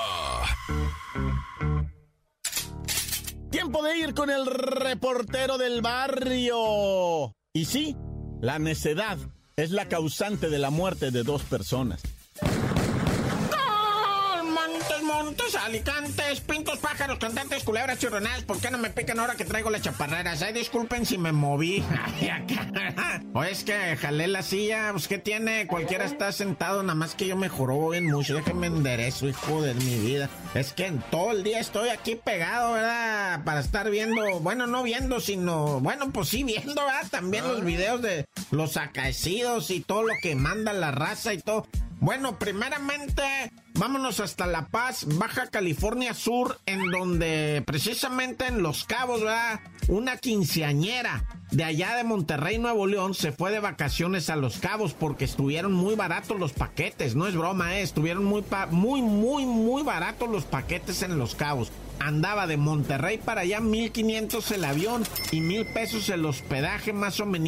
Tiempo 3.50 3.82
de 3.82 3.98
ir 3.98 4.13
con 4.13 4.30
el 4.30 4.46
reportero 4.46 5.58
del 5.58 5.82
barrio. 5.82 7.34
Y 7.53 7.65
sí, 7.65 7.98
la 8.42 8.58
necedad 8.58 9.18
es 9.56 9.70
la 9.70 9.88
causante 9.88 10.50
de 10.50 10.58
la 10.58 10.72
muerte 10.72 11.12
de 11.12 11.24
dos 11.24 11.44
personas. 11.44 12.02
Montes, 15.24 15.56
alicantes, 15.56 16.42
pintos, 16.42 16.80
pájaros, 16.80 17.20
cantantes, 17.20 17.63
culebras, 17.63 18.00
chirronadas. 18.00 18.44
¿Por 18.44 18.60
qué 18.60 18.72
no 18.72 18.78
me 18.78 18.90
pican 18.90 19.20
ahora 19.20 19.36
que 19.36 19.46
traigo 19.46 19.70
las 19.70 19.82
chaparreras? 19.82 20.42
Ay, 20.42 20.54
disculpen 20.54 21.06
si 21.06 21.18
me 21.18 21.32
moví. 21.32 21.84
o 23.34 23.44
es 23.44 23.63
que 23.63 23.96
jalé 23.98 24.28
la 24.28 24.42
silla, 24.42 24.90
pues 24.92 25.08
¿qué 25.08 25.18
tiene? 25.18 25.68
Cualquiera 25.68 26.06
está 26.06 26.32
sentado, 26.32 26.82
nada 26.84 26.96
más 26.96 27.16
que 27.16 27.28
yo 27.28 27.36
me 27.36 27.50
juro 27.50 27.90
bien 27.90 28.06
mucho. 28.06 28.34
Déjenme 28.34 28.68
enderezo, 28.68 29.28
hijo 29.28 29.62
de 29.62 29.74
mi 29.75 30.00
vida. 30.00 30.30
Es 30.54 30.74
que 30.74 30.92
todo 31.12 31.32
el 31.32 31.44
día 31.44 31.60
estoy 31.60 31.90
aquí 31.90 32.16
pegado, 32.16 32.74
¿verdad? 32.74 33.44
Para 33.44 33.60
estar 33.60 33.90
viendo, 33.90 34.40
bueno, 34.40 34.68
no 34.68 34.84
viendo, 34.84 35.20
sino, 35.20 35.80
bueno, 35.80 36.12
pues 36.12 36.30
sí 36.30 36.44
viendo, 36.44 36.84
¿verdad? 36.86 37.08
También 37.10 37.48
los 37.48 37.63
videos 37.63 38.01
de 38.01 38.25
los 38.50 38.78
acaecidos 38.78 39.70
y 39.72 39.82
todo 39.82 40.04
lo 40.04 40.13
que 40.22 40.36
manda 40.36 40.74
la 40.74 40.92
raza 40.92 41.34
y 41.34 41.40
todo. 41.40 41.68
Bueno, 42.00 42.40
primeramente, 42.40 43.51
vámonos 43.74 44.20
hasta 44.20 44.48
La 44.48 44.68
Paz, 44.68 45.06
Baja 45.18 45.48
California 45.48 46.13
Sur, 46.13 46.60
en 46.66 46.92
donde 46.92 47.63
precisamente 47.66 48.48
en 48.48 48.62
Los 48.62 48.86
Cabos, 48.86 49.22
¿verdad? 49.22 49.60
Una 49.88 50.18
quinceañera 50.18 51.24
de 51.51 51.63
allá 51.65 51.96
de 51.96 52.03
Monterrey, 52.03 52.58
Nuevo 52.58 52.88
León, 52.88 53.13
se 53.13 53.31
fue 53.31 53.51
de 53.51 53.60
vacaciones 53.60 54.29
a 54.29 54.38
Los 54.38 54.58
Cabos 54.58 54.93
porque 54.93 55.25
estuvieron 55.25 55.74
muy 55.74 55.96
baratos 55.96 56.39
los 56.39 56.53
paquetes. 56.53 57.15
No 57.15 57.27
es 57.27 57.36
broma, 57.36 57.77
¿eh? 57.77 57.81
Estuvieron 57.81 58.24
muy, 58.24 58.43
muy, 58.72 59.01
muy, 59.01 59.46
muy 59.46 59.84
baratos 59.84 60.29
los 60.29 60.46
paquetes 60.46 61.01
en 61.03 61.17
Los 61.17 61.36
Cabos 61.36 61.72
andaba 62.01 62.48
de 62.48 62.58
Monterrey 62.58 63.20
para 63.20 63.41
allá 63.41 63.60
1500 63.60 64.51
el 64.51 64.65
avión 64.65 65.03
y 65.31 65.41
mil 65.41 65.65
pesos 65.67 66.10
el 66.10 66.25
hospedaje 66.25 66.93
más 66.93 67.20
o 67.20 67.25
menos 67.25 67.41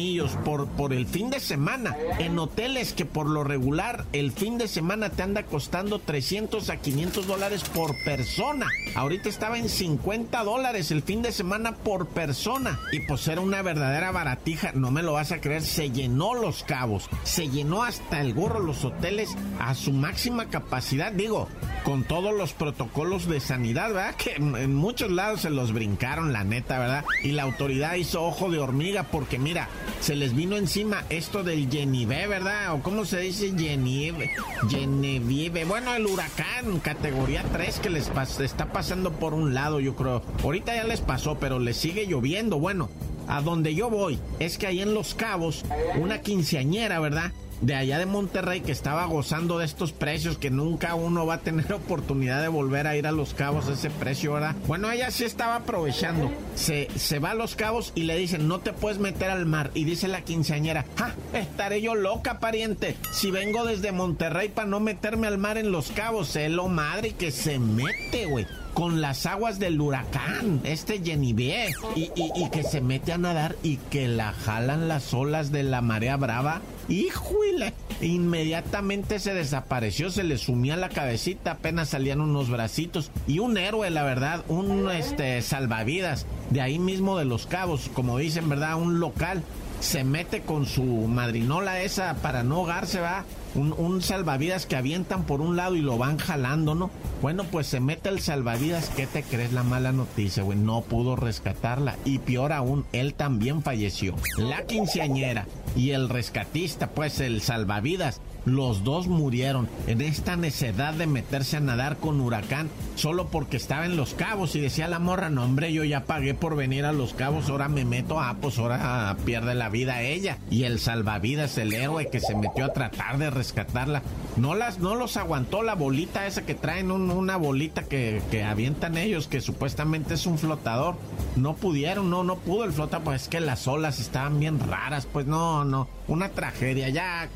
por, 0.44 0.66
por 0.68 0.92
el 0.92 1.06
fin 1.06 1.30
de 1.30 1.40
semana 1.40 1.96
en 2.18 2.38
hoteles 2.38 2.92
que 2.92 3.04
por 3.04 3.28
lo 3.28 3.44
regular 3.44 4.04
el 4.12 4.32
fin 4.32 4.58
de 4.58 4.68
semana 4.68 5.10
te 5.10 5.22
anda 5.22 5.44
costando 5.44 5.98
300 5.98 6.70
a 6.70 6.76
500 6.78 7.26
dólares 7.26 7.62
por 7.64 7.94
persona. 8.04 8.66
Ahorita 8.94 9.28
estaba 9.28 9.58
en 9.58 9.68
50 9.68 10.42
dólares 10.42 10.90
el 10.90 11.02
fin 11.02 11.22
de 11.22 11.32
semana 11.32 11.74
por 11.76 12.08
persona 12.08 12.80
y 12.92 13.00
pues 13.00 13.28
era 13.28 13.40
una 13.40 13.62
verdadera 13.62 13.93
baratija, 14.10 14.72
no 14.72 14.90
me 14.90 15.02
lo 15.02 15.12
vas 15.14 15.32
a 15.32 15.40
creer, 15.40 15.62
se 15.62 15.90
llenó 15.90 16.34
los 16.34 16.62
cabos, 16.64 17.08
se 17.22 17.48
llenó 17.48 17.82
hasta 17.82 18.20
el 18.20 18.34
gorro 18.34 18.60
los 18.60 18.84
hoteles 18.84 19.36
a 19.58 19.74
su 19.74 19.92
máxima 19.92 20.46
capacidad, 20.46 21.12
digo, 21.12 21.48
con 21.84 22.04
todos 22.04 22.34
los 22.34 22.52
protocolos 22.52 23.26
de 23.28 23.40
sanidad, 23.40 23.88
¿verdad? 23.88 24.14
Que 24.16 24.34
en 24.36 24.74
muchos 24.74 25.10
lados 25.10 25.42
se 25.42 25.50
los 25.50 25.72
brincaron, 25.72 26.32
la 26.32 26.44
neta, 26.44 26.78
¿verdad? 26.78 27.04
Y 27.22 27.32
la 27.32 27.42
autoridad 27.42 27.94
hizo 27.94 28.24
ojo 28.24 28.50
de 28.50 28.58
hormiga 28.58 29.04
porque, 29.04 29.38
mira, 29.38 29.68
se 30.00 30.16
les 30.16 30.34
vino 30.34 30.56
encima 30.56 31.04
esto 31.10 31.42
del 31.42 31.70
Genive, 31.70 32.26
¿verdad? 32.26 32.74
O 32.74 32.82
cómo 32.82 33.04
se 33.04 33.20
dice 33.20 33.52
Genive, 33.56 34.30
Genevieve. 34.68 35.64
Bueno, 35.64 35.94
el 35.94 36.06
huracán 36.06 36.80
categoría 36.80 37.44
3 37.52 37.80
que 37.80 37.90
les 37.90 38.10
está 38.40 38.72
pasando 38.72 39.12
por 39.12 39.34
un 39.34 39.54
lado, 39.54 39.80
yo 39.80 39.94
creo. 39.94 40.22
Ahorita 40.42 40.74
ya 40.74 40.84
les 40.84 41.00
pasó, 41.00 41.38
pero 41.38 41.58
les 41.58 41.76
sigue 41.76 42.06
lloviendo. 42.06 42.58
Bueno, 42.58 42.88
a 43.28 43.40
donde 43.40 43.74
yo 43.74 43.90
voy 43.90 44.18
es 44.38 44.58
que 44.58 44.66
ahí 44.66 44.80
en 44.80 44.94
Los 44.94 45.14
Cabos, 45.14 45.64
una 45.96 46.20
quinceañera, 46.20 47.00
¿verdad? 47.00 47.32
de 47.60 47.74
allá 47.74 47.98
de 47.98 48.06
Monterrey 48.06 48.60
que 48.60 48.72
estaba 48.72 49.06
gozando 49.06 49.58
de 49.58 49.64
estos 49.64 49.92
precios 49.92 50.36
que 50.36 50.50
nunca 50.50 50.94
uno 50.94 51.26
va 51.26 51.34
a 51.34 51.40
tener 51.40 51.72
oportunidad 51.72 52.42
de 52.42 52.48
volver 52.48 52.86
a 52.86 52.96
ir 52.96 53.06
a 53.06 53.12
Los 53.12 53.34
Cabos 53.34 53.68
a 53.68 53.72
ese 53.72 53.90
precio, 53.90 54.34
¿verdad? 54.34 54.54
Bueno, 54.66 54.90
ella 54.90 55.10
sí 55.10 55.24
estaba 55.24 55.56
aprovechando. 55.56 56.30
Se, 56.54 56.88
se 56.96 57.18
va 57.18 57.30
a 57.30 57.34
Los 57.34 57.56
Cabos 57.56 57.92
y 57.94 58.02
le 58.02 58.16
dicen, 58.16 58.48
no 58.48 58.60
te 58.60 58.72
puedes 58.72 58.98
meter 58.98 59.30
al 59.30 59.46
mar. 59.46 59.70
Y 59.74 59.84
dice 59.84 60.08
la 60.08 60.22
quinceañera, 60.22 60.84
¡ja! 60.96 61.14
Estaré 61.32 61.80
yo 61.80 61.94
loca, 61.94 62.38
pariente. 62.40 62.96
Si 63.12 63.30
vengo 63.30 63.64
desde 63.64 63.92
Monterrey 63.92 64.48
para 64.48 64.68
no 64.68 64.80
meterme 64.80 65.26
al 65.26 65.38
mar 65.38 65.58
en 65.58 65.72
Los 65.72 65.90
Cabos, 65.90 66.28
sé 66.28 66.48
lo 66.48 66.68
madre 66.68 67.12
que 67.12 67.30
se 67.30 67.58
mete, 67.58 68.26
güey 68.26 68.46
con 68.74 69.00
las 69.00 69.24
aguas 69.24 69.58
del 69.58 69.80
huracán, 69.80 70.60
este 70.64 71.00
Genivé, 71.02 71.72
y, 71.94 72.10
y, 72.14 72.50
que 72.50 72.64
se 72.64 72.80
mete 72.80 73.12
a 73.12 73.18
nadar 73.18 73.56
y 73.62 73.76
que 73.76 74.08
la 74.08 74.32
jalan 74.32 74.88
las 74.88 75.14
olas 75.14 75.52
de 75.52 75.62
la 75.62 75.80
marea 75.80 76.16
brava. 76.16 76.60
¡Híjole! 76.88 77.72
Inmediatamente 78.00 79.20
se 79.20 79.32
desapareció, 79.32 80.10
se 80.10 80.24
le 80.24 80.36
sumía 80.36 80.76
la 80.76 80.88
cabecita, 80.88 81.52
apenas 81.52 81.90
salían 81.90 82.20
unos 82.20 82.50
bracitos. 82.50 83.10
Y 83.26 83.38
un 83.38 83.56
héroe, 83.56 83.88
la 83.90 84.02
verdad, 84.02 84.44
un 84.48 84.90
este 84.90 85.40
salvavidas 85.40 86.26
de 86.50 86.60
ahí 86.60 86.78
mismo 86.78 87.16
de 87.16 87.24
los 87.24 87.46
cabos, 87.46 87.90
como 87.94 88.18
dicen, 88.18 88.48
¿verdad? 88.48 88.76
Un 88.76 89.00
local 89.00 89.42
se 89.80 90.04
mete 90.04 90.40
con 90.40 90.66
su 90.66 90.84
madrinola 90.84 91.80
esa 91.80 92.14
para 92.14 92.42
no 92.42 92.56
ahogarse, 92.56 93.00
va. 93.00 93.24
Un, 93.54 94.02
salvavidas 94.02 94.66
que 94.66 94.74
avientan 94.74 95.24
por 95.24 95.40
un 95.40 95.54
lado 95.54 95.76
y 95.76 95.80
lo 95.80 95.96
van 95.96 96.18
jalando, 96.18 96.74
¿no? 96.74 96.90
Bueno, 97.22 97.44
pues 97.44 97.68
se 97.68 97.78
mete 97.78 98.08
el 98.08 98.20
salvavidas. 98.20 98.88
¿Qué 98.90 99.06
te 99.06 99.22
crees 99.22 99.52
la 99.52 99.62
mala 99.62 99.92
noticia, 99.92 100.42
güey? 100.42 100.58
No 100.58 100.80
pudo 100.82 101.14
rescatarla. 101.14 101.96
Y 102.04 102.18
peor 102.18 102.52
aún, 102.52 102.84
él 102.92 103.14
también 103.14 103.62
falleció. 103.62 104.16
La 104.36 104.66
quinceañera 104.66 105.46
y 105.76 105.90
el 105.90 106.08
rescatista, 106.08 106.90
pues 106.90 107.20
el 107.20 107.42
salvavidas, 107.42 108.20
los 108.44 108.84
dos 108.84 109.06
murieron 109.06 109.68
en 109.86 110.00
esta 110.00 110.36
necedad 110.36 110.94
de 110.94 111.06
meterse 111.06 111.56
a 111.56 111.60
nadar 111.60 111.96
con 111.96 112.20
huracán 112.20 112.70
solo 112.94 113.28
porque 113.28 113.56
estaba 113.56 113.86
en 113.86 113.96
los 113.96 114.14
cabos 114.14 114.54
y 114.54 114.60
decía 114.60 114.88
la 114.88 114.98
morra, 114.98 115.30
no 115.30 115.44
hombre, 115.44 115.72
yo 115.72 115.84
ya 115.84 116.04
pagué 116.04 116.34
por 116.34 116.56
venir 116.56 116.84
a 116.84 116.92
los 116.92 117.14
cabos, 117.14 117.48
ahora 117.48 117.68
me 117.68 117.84
meto, 117.84 118.20
ah, 118.20 118.36
pues 118.40 118.58
ahora 118.58 119.16
pierde 119.24 119.54
la 119.54 119.68
vida 119.68 120.02
ella. 120.02 120.38
Y 120.50 120.64
el 120.64 120.78
salvavidas, 120.78 121.58
el 121.58 121.72
héroe 121.72 122.08
que 122.10 122.20
se 122.20 122.34
metió 122.34 122.64
a 122.64 122.72
tratar 122.72 123.18
de 123.18 123.30
rescatarla, 123.30 124.02
no, 124.36 124.54
las, 124.54 124.78
no 124.78 124.94
los 124.94 125.16
aguantó 125.16 125.62
la 125.62 125.74
bolita 125.74 126.26
esa 126.26 126.46
que 126.46 126.54
traen, 126.54 126.90
una 126.90 127.36
bolita 127.36 127.84
que, 127.84 128.22
que, 128.30 128.44
avientan 128.44 128.96
ellos, 128.96 129.28
que 129.28 129.40
supuestamente 129.40 130.14
es 130.14 130.26
un 130.26 130.38
flotador. 130.38 130.96
No 131.36 131.54
pudieron, 131.54 132.10
no, 132.10 132.24
no 132.24 132.36
pudo 132.36 132.64
el 132.64 132.72
flota, 132.72 133.00
pues 133.00 133.22
es 133.22 133.28
que 133.28 133.40
las 133.40 133.66
olas 133.66 134.00
estaban 134.00 134.38
bien 134.38 134.60
raras, 134.60 135.06
pues 135.06 135.26
no, 135.26 135.64
no, 135.64 135.88
una 136.08 136.28
tragedia, 136.30 136.88
ya. 136.88 137.28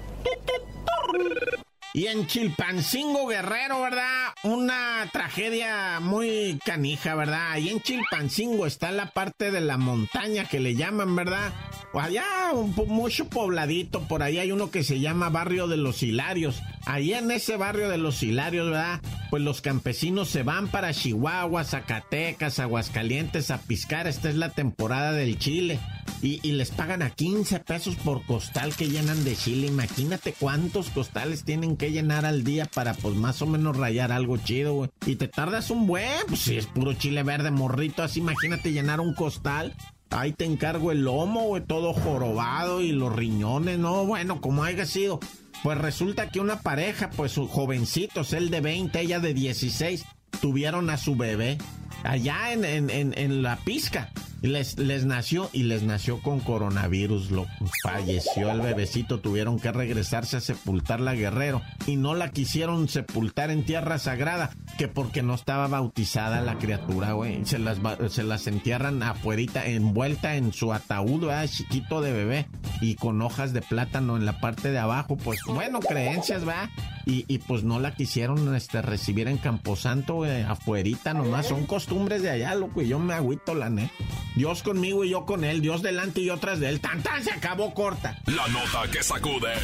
Y 1.95 2.07
en 2.07 2.27
Chilpancingo 2.27 3.27
Guerrero, 3.27 3.81
¿verdad? 3.81 4.35
Una 4.43 5.09
tragedia 5.13 6.01
muy 6.01 6.59
canija, 6.65 7.15
¿verdad? 7.15 7.53
Ahí 7.53 7.71
en 7.71 7.81
Chilpancingo 7.81 8.67
está 8.67 8.93
la 8.93 9.07
parte 9.07 9.51
de 9.51 9.61
la 9.61 9.79
montaña 9.79 10.45
que 10.45 10.61
le 10.61 10.75
llaman, 10.75 11.17
¿verdad? 11.17 11.53
Allá, 11.95 12.53
un, 12.53 12.75
mucho 12.89 13.29
pobladito, 13.29 14.03
por 14.03 14.23
ahí 14.23 14.39
hay 14.39 14.53
uno 14.53 14.71
que 14.71 14.85
se 14.85 15.01
llama 15.01 15.31
Barrio 15.31 15.69
de 15.69 15.77
los 15.77 16.03
Hilarios. 16.03 16.61
Ahí 16.87 17.13
en 17.13 17.31
ese 17.31 17.57
barrio 17.57 17.89
de 17.89 17.99
los 17.99 18.23
Hilarios, 18.23 18.67
¿verdad? 18.71 19.01
Pues 19.31 19.43
los 19.43 19.61
campesinos 19.61 20.29
se 20.29 20.43
van 20.43 20.69
para 20.69 20.93
Chihuahua, 20.93 21.65
Zacatecas, 21.65 22.61
Aguascalientes 22.61 23.51
a 23.51 23.59
piscar. 23.59 24.07
Esta 24.07 24.29
es 24.29 24.37
la 24.37 24.51
temporada 24.51 25.13
del 25.13 25.39
chile. 25.39 25.79
Y, 26.21 26.41
les 26.53 26.71
pagan 26.71 27.03
a 27.03 27.11
15 27.11 27.61
pesos 27.61 27.95
por 27.97 28.25
costal 28.25 28.75
que 28.75 28.89
llenan 28.89 29.25
de 29.25 29.37
chile. 29.37 29.69
Imagínate 29.69 30.33
cuántos 30.33 30.91
costales 30.91 31.45
tienen 31.45 31.77
que 31.77 31.93
llenar 31.93 32.25
al 32.25 32.43
día 32.43 32.67
para 32.67 32.95
pues 32.95 33.15
más 33.15 33.41
o 33.43 33.47
menos 33.47 33.77
rayar 33.77 34.11
algo 34.11 34.37
chido, 34.37 34.75
güey. 34.75 34.91
Y 35.07 35.17
te 35.17 35.29
tardas 35.29 35.71
un 35.71 35.87
buen, 35.87 36.09
pues 36.27 36.41
si 36.41 36.57
es 36.57 36.67
puro 36.67 36.93
chile 36.95 37.23
verde 37.23 37.51
morrito, 37.51 38.03
así 38.03 38.21
imagínate 38.21 38.73
llenar 38.73 39.01
un 39.01 39.15
costal. 39.15 39.75
Ahí 40.11 40.33
te 40.33 40.47
encargo 40.47 40.91
el 40.91 41.03
lomo, 41.03 41.43
güey, 41.49 41.63
todo 41.63 41.93
jorobado 41.93 42.81
y 42.81 42.93
los 42.93 43.15
riñones, 43.15 43.79
¿no? 43.79 44.07
Bueno, 44.07 44.41
como 44.41 44.65
haya 44.65 44.87
sido. 44.87 45.21
Pues 45.63 45.77
resulta 45.77 46.31
que 46.31 46.41
una 46.41 46.61
pareja, 46.61 47.11
pues 47.11 47.35
jovencitos, 47.35 48.33
él 48.33 48.49
de 48.51 48.61
20, 48.61 49.01
ella 49.01 49.21
de 49.21 49.35
16, 49.35 50.05
tuvieron 50.41 50.91
a 50.91 50.97
su 50.97 51.17
bebé 51.17 51.59
allá 52.05 52.53
en, 52.53 52.65
en, 52.65 52.91
en, 52.91 53.15
en 53.17 53.43
la 53.43 53.57
pizca. 53.57 54.11
Les, 54.41 54.79
les 54.79 55.05
nació 55.05 55.51
y 55.53 55.65
les 55.65 55.83
nació 55.83 56.23
con 56.23 56.39
coronavirus. 56.39 57.33
Lo 57.33 57.47
falleció 57.83 58.53
el 58.53 58.61
bebecito. 58.61 59.19
Tuvieron 59.19 59.59
que 59.59 59.73
regresarse 59.73 60.37
a 60.37 60.41
sepultar 60.41 61.01
la 61.01 61.17
Guerrero. 61.17 61.61
Y 61.89 61.97
no 61.97 62.15
la 62.15 62.31
quisieron 62.31 62.89
sepultar 62.89 63.51
en 63.51 63.65
tierra 63.65 63.99
sagrada. 63.99 64.51
Que 64.79 64.87
porque 64.87 65.25
no 65.25 65.35
estaba 65.35 65.67
bautizada 65.67 66.41
la 66.41 66.57
criatura, 66.57 67.15
güey. 67.15 67.45
Se 67.47 67.59
las, 67.59 67.79
se 68.11 68.23
las 68.23 68.47
entierran 68.47 69.03
afuerita, 69.03 69.67
envuelta 69.67 70.37
en 70.37 70.53
su 70.53 70.73
ataúd, 70.73 71.27
¿verdad? 71.27 71.49
Chiquito 71.49 72.01
de 72.01 72.13
bebé. 72.13 72.47
Y 72.81 72.95
con 72.95 73.21
hojas 73.23 73.53
de 73.53 73.61
plátano 73.61 74.17
en 74.17 74.25
la 74.25 74.39
parte 74.39 74.71
de 74.71 74.79
abajo. 74.79 75.17
Pues 75.17 75.41
bueno, 75.49 75.81
creencias, 75.81 76.45
¿verdad? 76.45 76.71
Y, 77.09 77.25
y 77.27 77.39
pues 77.39 77.65
no 77.65 77.81
la 77.81 77.95
quisieron 77.95 78.55
este, 78.55 78.83
recibir 78.83 79.29
en 79.29 79.39
Camposanto, 79.39 80.17
güey. 80.17 80.43
Afuerita 80.43 81.15
nomás. 81.15 81.49
Son 81.49 81.65
costumbres 81.65 82.21
de 82.21 82.29
allá, 82.29 82.55
loco. 82.55 82.83
Y 82.83 82.89
yo 82.89 82.99
me 82.99 83.15
agüito, 83.15 83.55
la 83.55 83.71
neta. 83.71 83.95
Dios 84.37 84.63
conmigo 84.63 85.05
y 85.05 85.09
yo 85.09 85.25
con 85.25 85.43
él, 85.43 85.63
Dios 85.63 85.81
delante 85.81 86.21
y 86.21 86.27
yo 86.27 86.37
tras 86.37 86.61
de 86.61 86.69
él. 86.69 86.81
Tan 86.81 87.03
tan 87.03 87.25
se 87.25 87.33
acabó 87.33 87.73
corta. 87.73 88.19
La 88.27 88.47
nota 88.49 88.83
que 88.93 89.03
sacude. 89.03 89.55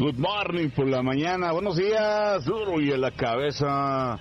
Good 0.00 0.16
morning 0.16 0.70
por 0.70 0.86
la 0.86 1.02
mañana. 1.02 1.52
Buenos 1.52 1.76
días, 1.76 2.42
duro 2.46 2.80
y 2.80 2.90
en 2.90 3.02
la 3.02 3.10
cabeza. 3.10 4.18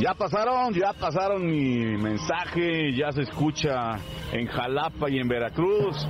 Ya 0.00 0.12
pasaron, 0.12 0.74
ya 0.74 0.92
pasaron 0.92 1.46
mi 1.46 1.96
mensaje, 1.96 2.92
ya 2.96 3.12
se 3.12 3.22
escucha 3.22 3.96
en 4.32 4.48
Jalapa 4.48 5.08
y 5.08 5.20
en 5.20 5.28
Veracruz 5.28 6.04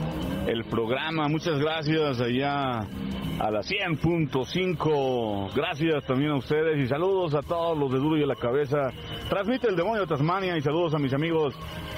el 0.46 0.64
programa. 0.64 1.28
Muchas 1.28 1.58
gracias 1.58 2.18
allá 2.18 2.78
a 2.78 3.50
la 3.50 3.61
100.5. 3.61 5.54
Gracias 5.54 6.04
también 6.06 6.30
a 6.30 6.37
ustedes 6.37 6.82
y 6.82 6.88
saludos 6.88 7.34
a 7.34 7.42
todos 7.42 7.76
los 7.76 7.93
de 7.93 7.99
Duro 7.99 8.17
y 8.17 8.23
a 8.23 8.26
la 8.26 8.36
Cabeza. 8.36 8.90
Transmite 9.28 9.69
el 9.69 9.76
demonio 9.76 10.00
de 10.00 10.06
Tasmania 10.06 10.56
y 10.56 10.62
saludos 10.62 10.95
a 10.95 10.99
mis 10.99 11.12
amigos, 11.12 11.54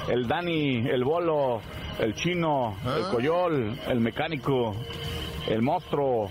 el 0.09 0.27
Dani, 0.27 0.88
el 0.88 1.05
Bolo, 1.05 1.61
el 2.01 2.14
Chino, 2.14 2.77
el 2.85 3.05
ah. 3.05 3.09
Coyol, 3.12 3.79
el 3.88 4.01
Mecánico, 4.01 4.75
el 5.47 5.63
Monstruo 5.63 6.31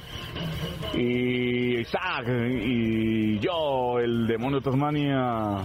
y 0.94 1.80
Isaac 1.80 2.28
y 2.28 3.40
yo, 3.40 4.00
el 4.00 4.28
demonio 4.28 4.60
de 4.60 4.66
Tasmania. 4.66 5.62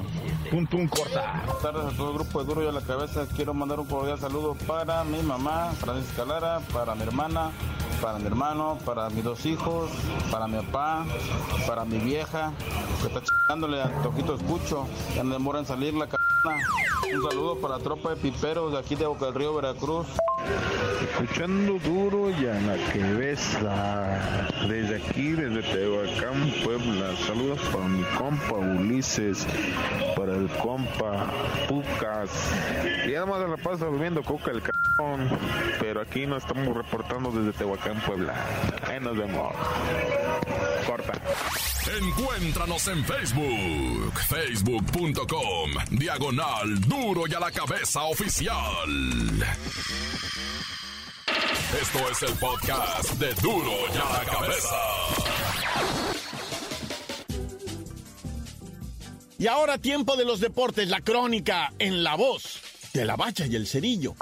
Punto 0.50 0.76
un 0.76 0.88
corta. 0.88 1.42
Buenas 1.44 1.62
tardes 1.62 1.94
a 1.94 1.96
todo 1.96 2.10
el 2.10 2.14
grupo 2.14 2.40
de 2.40 2.46
Duro 2.46 2.64
y 2.64 2.68
a 2.68 2.72
la 2.72 2.80
Cabeza. 2.80 3.26
Quiero 3.36 3.54
mandar 3.54 3.80
un 3.80 3.86
cordial 3.86 4.18
saludo 4.18 4.56
para 4.66 5.04
mi 5.04 5.22
mamá, 5.22 5.72
Francisca 5.78 6.24
Lara, 6.24 6.60
para 6.72 6.94
mi 6.94 7.02
hermana, 7.02 7.50
para 8.00 8.18
mi 8.18 8.26
hermano, 8.26 8.78
para 8.84 9.08
mis 9.10 9.24
dos 9.24 9.46
hijos, 9.46 9.90
para 10.30 10.46
mi 10.46 10.58
papá, 10.58 11.04
para 11.66 11.84
mi 11.84 11.98
vieja, 11.98 12.52
que 13.00 13.08
está 13.08 13.20
chingándole 13.22 13.80
al 13.80 14.02
toquito 14.02 14.34
escucho, 14.34 14.86
ya 15.14 15.22
no 15.22 15.34
demora 15.34 15.60
en 15.60 15.66
salir 15.66 15.94
la 15.94 16.06
cabeza. 16.06 16.20
Un 17.14 17.28
saludo 17.28 17.60
para 17.60 17.78
la 17.78 17.84
tropa 17.84 18.10
de 18.10 18.16
piperos 18.16 18.72
de 18.72 18.78
aquí 18.78 18.94
de 18.94 19.06
Boca 19.06 19.26
del 19.26 19.34
Río, 19.34 19.54
Veracruz. 19.54 20.06
Escuchando 21.02 21.78
duro 21.78 22.30
y 22.30 22.46
a 22.46 22.54
la 22.60 22.76
cabeza. 22.92 24.48
Desde 24.68 24.96
aquí, 24.96 25.32
desde 25.32 25.62
Tehuacán, 25.62 26.52
Puebla. 26.64 27.14
Saludos 27.26 27.60
para 27.72 27.88
mi 27.88 28.02
compa 28.16 28.54
Ulises, 28.54 29.46
para 30.16 30.34
el 30.34 30.48
compa 30.48 31.30
Pucas. 31.68 32.30
Y 33.06 33.14
además 33.14 33.40
de 33.40 33.48
la 33.48 33.56
pasa 33.56 33.86
bebiendo 33.86 34.22
coca 34.22 34.50
el 34.50 34.62
cabrón. 34.62 35.28
Pero 35.78 36.00
aquí 36.00 36.26
nos 36.26 36.42
estamos 36.44 36.76
reportando 36.76 37.30
desde 37.30 37.58
Tehuacán, 37.58 38.00
Puebla. 38.00 38.34
Ahí 38.86 39.00
nos 39.00 39.16
vemos. 39.16 39.54
Corta. 40.86 41.12
Encuéntranos 41.98 42.86
en 42.88 43.04
Facebook, 43.04 44.12
facebook.com, 44.28 45.70
diagonal 45.90 46.80
duro 46.82 47.22
y 47.26 47.34
a 47.34 47.40
la 47.40 47.50
cabeza 47.50 48.02
oficial. 48.04 48.86
Esto 51.80 51.98
es 52.10 52.22
el 52.30 52.38
podcast 52.38 53.12
de 53.14 53.34
duro 53.34 53.72
y 53.92 53.96
a 53.96 54.18
la 54.18 54.24
cabeza. 54.24 54.76
Y 59.38 59.46
ahora 59.46 59.78
tiempo 59.78 60.16
de 60.16 60.24
los 60.24 60.40
deportes, 60.40 60.88
la 60.88 61.00
crónica 61.00 61.72
en 61.78 62.04
la 62.04 62.14
voz 62.14 62.60
de 62.92 63.04
la 63.04 63.16
bacha 63.16 63.46
y 63.46 63.56
el 63.56 63.66
cerillo. 63.66 64.14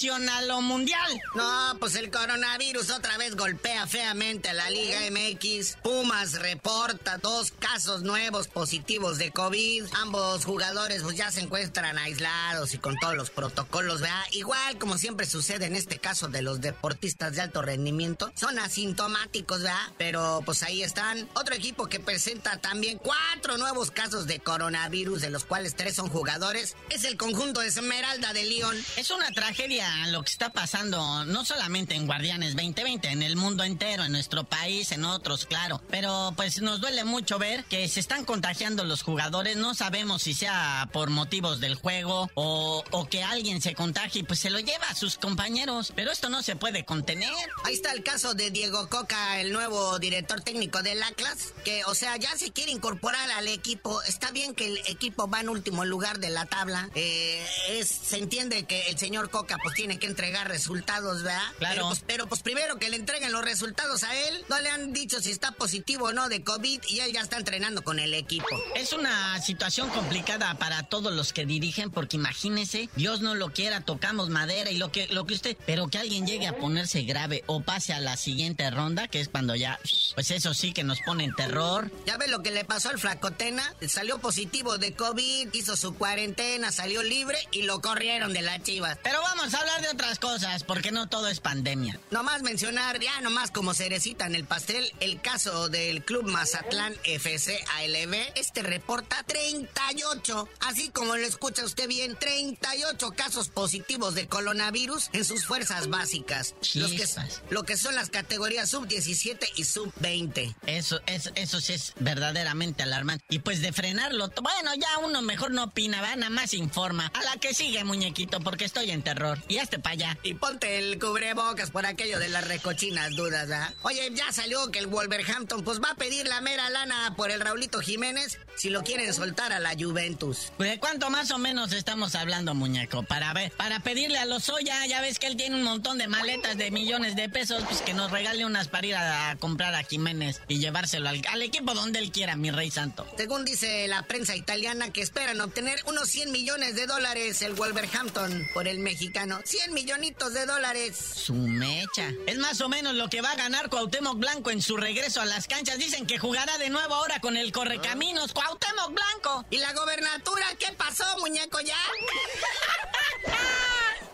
Nacional 0.00 0.50
o 0.52 0.62
mundial. 0.62 1.20
No, 1.34 1.76
pues 1.78 1.94
el 1.94 2.10
coronavirus 2.10 2.88
otra 2.88 3.18
vez 3.18 3.36
golpea 3.36 3.86
feamente 3.86 4.48
a 4.48 4.54
la 4.54 4.70
Liga 4.70 4.98
MX. 5.10 5.76
Pumas 5.82 6.40
reporta 6.40 7.18
dos 7.18 7.52
casos 7.58 8.00
nuevos 8.00 8.48
positivos 8.48 9.18
de 9.18 9.30
COVID. 9.30 9.84
Ambos 10.00 10.46
jugadores 10.46 11.02
pues 11.02 11.18
ya 11.18 11.30
se 11.30 11.40
encuentran 11.40 11.98
aislados 11.98 12.72
y 12.72 12.78
con 12.78 12.96
todos 12.96 13.14
los 13.14 13.28
protocolos, 13.28 14.00
¿verdad? 14.00 14.22
Igual 14.32 14.78
como 14.78 14.96
siempre 14.96 15.26
sucede 15.26 15.66
en 15.66 15.76
este 15.76 15.98
caso 15.98 16.28
de 16.28 16.40
los 16.40 16.62
deportistas 16.62 17.34
de 17.34 17.42
alto 17.42 17.60
rendimiento, 17.60 18.32
son 18.34 18.58
asintomáticos, 18.58 19.62
¿verdad? 19.62 19.92
Pero 19.98 20.40
pues 20.46 20.62
ahí 20.62 20.82
están. 20.82 21.28
Otro 21.34 21.54
equipo 21.54 21.88
que 21.88 22.00
presenta 22.00 22.56
también 22.56 22.96
cuatro 22.96 23.58
nuevos 23.58 23.90
casos 23.90 24.26
de 24.26 24.40
coronavirus, 24.40 25.20
de 25.20 25.28
los 25.28 25.44
cuales 25.44 25.76
tres 25.76 25.96
son 25.96 26.08
jugadores, 26.08 26.74
es 26.88 27.04
el 27.04 27.18
conjunto 27.18 27.60
de 27.60 27.68
Esmeralda 27.68 28.32
de 28.32 28.44
León. 28.44 28.76
Es 28.96 29.10
una 29.10 29.30
tragedia 29.32 29.89
lo 30.08 30.22
que 30.22 30.30
está 30.30 30.50
pasando, 30.50 31.24
no 31.24 31.44
solamente 31.44 31.94
en 31.94 32.06
Guardianes 32.06 32.54
2020, 32.54 33.08
en 33.08 33.22
el 33.22 33.36
mundo 33.36 33.64
entero, 33.64 34.04
en 34.04 34.12
nuestro 34.12 34.44
país, 34.44 34.92
en 34.92 35.04
otros, 35.04 35.46
claro. 35.46 35.80
Pero 35.90 36.32
pues 36.36 36.60
nos 36.62 36.80
duele 36.80 37.04
mucho 37.04 37.38
ver 37.38 37.64
que 37.64 37.88
se 37.88 38.00
están 38.00 38.24
contagiando 38.24 38.84
los 38.84 39.02
jugadores. 39.02 39.56
No 39.56 39.74
sabemos 39.74 40.22
si 40.22 40.34
sea 40.34 40.88
por 40.92 41.10
motivos 41.10 41.60
del 41.60 41.74
juego 41.74 42.30
o, 42.34 42.84
o 42.90 43.08
que 43.08 43.22
alguien 43.22 43.60
se 43.60 43.74
contagie 43.74 44.20
y 44.20 44.24
pues 44.24 44.40
se 44.40 44.50
lo 44.50 44.58
lleva 44.60 44.86
a 44.88 44.94
sus 44.94 45.16
compañeros. 45.16 45.92
Pero 45.94 46.10
esto 46.10 46.28
no 46.28 46.42
se 46.42 46.56
puede 46.56 46.84
contener. 46.84 47.32
Ahí 47.64 47.74
está 47.74 47.92
el 47.92 48.02
caso 48.02 48.34
de 48.34 48.50
Diego 48.50 48.88
Coca, 48.88 49.40
el 49.40 49.52
nuevo 49.52 49.98
director 49.98 50.40
técnico 50.40 50.82
del 50.82 51.02
Atlas, 51.02 51.52
que, 51.64 51.84
o 51.84 51.94
sea, 51.94 52.16
ya 52.16 52.36
se 52.36 52.50
quiere 52.50 52.72
incorporar 52.72 53.30
al 53.32 53.48
equipo. 53.48 54.02
Está 54.02 54.30
bien 54.30 54.54
que 54.54 54.66
el 54.66 54.78
equipo 54.86 55.28
va 55.28 55.40
en 55.40 55.48
último 55.48 55.84
lugar 55.84 56.18
de 56.18 56.30
la 56.30 56.46
tabla. 56.46 56.90
Eh, 56.94 57.44
es, 57.70 57.88
se 57.88 58.18
entiende 58.18 58.64
que 58.64 58.88
el 58.88 58.98
señor 58.98 59.30
Coca 59.30 59.58
pues 59.62 59.74
tiene 59.80 59.98
que 59.98 60.08
entregar 60.08 60.46
resultados, 60.46 61.22
¿verdad? 61.22 61.40
Claro. 61.56 61.74
Pero 61.74 61.88
pues, 61.88 62.04
pero, 62.06 62.26
pues, 62.26 62.42
primero 62.42 62.78
que 62.78 62.90
le 62.90 62.96
entreguen 62.96 63.32
los 63.32 63.42
resultados 63.42 64.04
a 64.04 64.14
él, 64.14 64.44
no 64.50 64.60
le 64.60 64.68
han 64.68 64.92
dicho 64.92 65.22
si 65.22 65.30
está 65.30 65.52
positivo 65.52 66.08
o 66.08 66.12
no 66.12 66.28
de 66.28 66.44
COVID 66.44 66.82
y 66.86 67.00
él 67.00 67.14
ya 67.14 67.22
está 67.22 67.38
entrenando 67.38 67.80
con 67.80 67.98
el 67.98 68.12
equipo. 68.12 68.46
Es 68.76 68.92
una 68.92 69.40
situación 69.40 69.88
complicada 69.88 70.52
para 70.58 70.82
todos 70.82 71.14
los 71.14 71.32
que 71.32 71.46
dirigen 71.46 71.90
porque 71.90 72.18
imagínese, 72.18 72.90
Dios 72.94 73.22
no 73.22 73.34
lo 73.34 73.54
quiera, 73.54 73.80
tocamos 73.80 74.28
madera 74.28 74.70
y 74.70 74.76
lo 74.76 74.92
que, 74.92 75.06
lo 75.06 75.24
que 75.24 75.32
usted, 75.32 75.56
pero 75.64 75.88
que 75.88 75.96
alguien 75.96 76.26
llegue 76.26 76.46
a 76.46 76.58
ponerse 76.58 77.00
grave 77.04 77.42
o 77.46 77.62
pase 77.62 77.94
a 77.94 78.00
la 78.00 78.18
siguiente 78.18 78.70
ronda, 78.70 79.08
que 79.08 79.20
es 79.20 79.30
cuando 79.30 79.54
ya, 79.54 79.80
pues 80.14 80.30
eso 80.30 80.52
sí 80.52 80.74
que 80.74 80.84
nos 80.84 81.00
pone 81.00 81.24
en 81.24 81.34
terror. 81.34 81.90
Ya 82.04 82.18
ve 82.18 82.28
lo 82.28 82.42
que 82.42 82.50
le 82.50 82.66
pasó 82.66 82.90
al 82.90 82.98
flacotena, 82.98 83.74
salió 83.88 84.18
positivo 84.18 84.76
de 84.76 84.92
COVID, 84.92 85.48
hizo 85.54 85.74
su 85.74 85.94
cuarentena, 85.94 86.70
salió 86.70 87.02
libre 87.02 87.38
y 87.50 87.62
lo 87.62 87.80
corrieron 87.80 88.34
de 88.34 88.42
la 88.42 88.62
chivas. 88.62 88.98
Pero 89.02 89.22
vamos 89.22 89.54
a 89.54 89.58
hablar 89.58 89.69
de 89.78 89.88
otras 89.88 90.18
cosas, 90.18 90.64
porque 90.64 90.90
no 90.90 91.08
todo 91.08 91.28
es 91.28 91.40
pandemia. 91.40 91.98
Nomás 92.10 92.42
mencionar, 92.42 93.00
ya 93.00 93.20
nomás 93.20 93.50
como 93.50 93.72
cerecita 93.74 94.26
en 94.26 94.34
el 94.34 94.44
pastel, 94.44 94.92
el 95.00 95.20
caso 95.20 95.68
del 95.68 96.04
Club 96.04 96.24
Mazatlán 96.24 96.94
FC 97.04 97.58
ALB. 97.78 98.14
Este 98.34 98.62
reporta 98.62 99.22
38, 99.22 100.48
así 100.60 100.90
como 100.90 101.16
lo 101.16 101.26
escucha 101.26 101.64
usted 101.64 101.88
bien, 101.88 102.16
38 102.16 103.12
casos 103.12 103.48
positivos 103.48 104.14
de 104.14 104.26
coronavirus 104.26 105.10
en 105.12 105.24
sus 105.24 105.46
fuerzas 105.46 105.88
básicas. 105.88 106.54
Los 106.74 106.92
que, 106.92 107.04
lo 107.50 107.62
que 107.62 107.76
son 107.76 107.94
las 107.94 108.10
categorías 108.10 108.70
sub-17 108.70 109.46
y 109.56 109.64
sub-20. 109.64 110.54
Eso, 110.66 111.00
eso, 111.06 111.30
eso 111.34 111.60
sí 111.60 111.74
es 111.74 111.94
verdaderamente 111.98 112.82
alarmante. 112.82 113.24
Y 113.28 113.38
pues 113.38 113.60
de 113.62 113.72
frenarlo, 113.72 114.30
bueno, 114.42 114.74
ya 114.74 114.98
uno 114.98 115.22
mejor 115.22 115.52
no 115.52 115.64
opina, 115.64 116.02
va, 116.02 116.16
nada 116.16 116.30
más 116.30 116.54
informa. 116.54 117.10
A 117.14 117.22
la 117.22 117.36
que 117.36 117.54
sigue, 117.54 117.84
muñequito, 117.84 118.40
porque 118.40 118.64
estoy 118.64 118.90
en 118.90 119.02
terror. 119.02 119.38
Y 119.48 119.58
para 119.68 119.90
allá. 119.90 120.18
Y 120.22 120.34
ponte 120.34 120.78
el 120.78 120.98
cubrebocas 120.98 121.70
por 121.70 121.86
aquello 121.86 122.18
de 122.18 122.28
las 122.28 122.46
recochinas 122.46 123.14
dudas, 123.14 123.50
¿ah? 123.50 123.72
Oye, 123.82 124.10
ya 124.14 124.32
salió 124.32 124.70
que 124.70 124.78
el 124.78 124.86
Wolverhampton 124.86 125.62
pues 125.62 125.80
va 125.80 125.90
a 125.90 125.94
pedir 125.94 126.26
la 126.26 126.40
mera 126.40 126.70
lana 126.70 127.14
por 127.16 127.30
el 127.30 127.40
Raulito 127.40 127.80
Jiménez 127.80 128.38
si 128.56 128.70
lo 128.70 128.82
quieren 128.82 129.12
soltar 129.12 129.52
a 129.52 129.60
la 129.60 129.74
Juventus. 129.78 130.52
¿De 130.58 130.78
cuánto 130.78 131.10
más 131.10 131.30
o 131.30 131.38
menos 131.38 131.72
estamos 131.72 132.14
hablando, 132.14 132.54
muñeco? 132.54 133.02
Para 133.02 133.32
ver, 133.32 133.52
para 133.52 133.80
pedirle 133.80 134.18
a 134.18 134.24
Lozoya, 134.24 134.86
ya 134.86 135.00
ves 135.00 135.18
que 135.18 135.26
él 135.26 135.36
tiene 135.36 135.56
un 135.56 135.62
montón 135.62 135.98
de 135.98 136.08
maletas 136.08 136.56
de 136.56 136.70
millones 136.70 137.16
de 137.16 137.28
pesos, 137.28 137.62
pues 137.68 137.82
que 137.82 137.94
nos 137.94 138.10
regale 138.10 138.44
unas 138.44 138.68
para 138.68 138.86
ir 138.86 138.94
a, 138.94 139.30
a 139.30 139.36
comprar 139.36 139.74
a 139.74 139.82
Jiménez 139.82 140.40
y 140.48 140.58
llevárselo 140.58 141.08
al, 141.08 141.20
al 141.28 141.42
equipo 141.42 141.74
donde 141.74 141.98
él 141.98 142.12
quiera, 142.12 142.36
mi 142.36 142.50
rey 142.50 142.70
santo. 142.70 143.06
Según 143.16 143.44
dice 143.44 143.86
la 143.88 144.02
prensa 144.02 144.36
italiana 144.36 144.90
que 144.90 145.02
esperan 145.02 145.40
obtener 145.40 145.82
unos 145.86 146.08
100 146.08 146.32
millones 146.32 146.74
de 146.74 146.86
dólares 146.86 147.42
el 147.42 147.54
Wolverhampton 147.54 148.48
por 148.54 148.68
el 148.68 148.78
mexicano. 148.78 149.40
100 149.50 149.74
millonitos 149.74 150.32
de 150.32 150.46
dólares. 150.46 150.96
Su 151.16 151.34
mecha. 151.34 152.12
Es 152.28 152.38
más 152.38 152.60
o 152.60 152.68
menos 152.68 152.94
lo 152.94 153.08
que 153.10 153.20
va 153.20 153.32
a 153.32 153.34
ganar 153.34 153.68
Cuauhtémoc 153.68 154.16
Blanco 154.16 154.52
en 154.52 154.62
su 154.62 154.76
regreso 154.76 155.20
a 155.20 155.24
las 155.24 155.48
canchas. 155.48 155.76
Dicen 155.78 156.06
que 156.06 156.18
jugará 156.20 156.56
de 156.58 156.70
nuevo 156.70 156.94
ahora 156.94 157.18
con 157.20 157.36
el 157.36 157.50
Correcaminos. 157.50 158.32
¡Cuauhtémoc 158.32 158.92
Blanco! 158.94 159.44
¿Y 159.50 159.58
la 159.58 159.72
gobernatura 159.72 160.46
qué 160.58 160.72
pasó, 160.74 161.04
muñeco, 161.18 161.58
ya? 161.60 161.74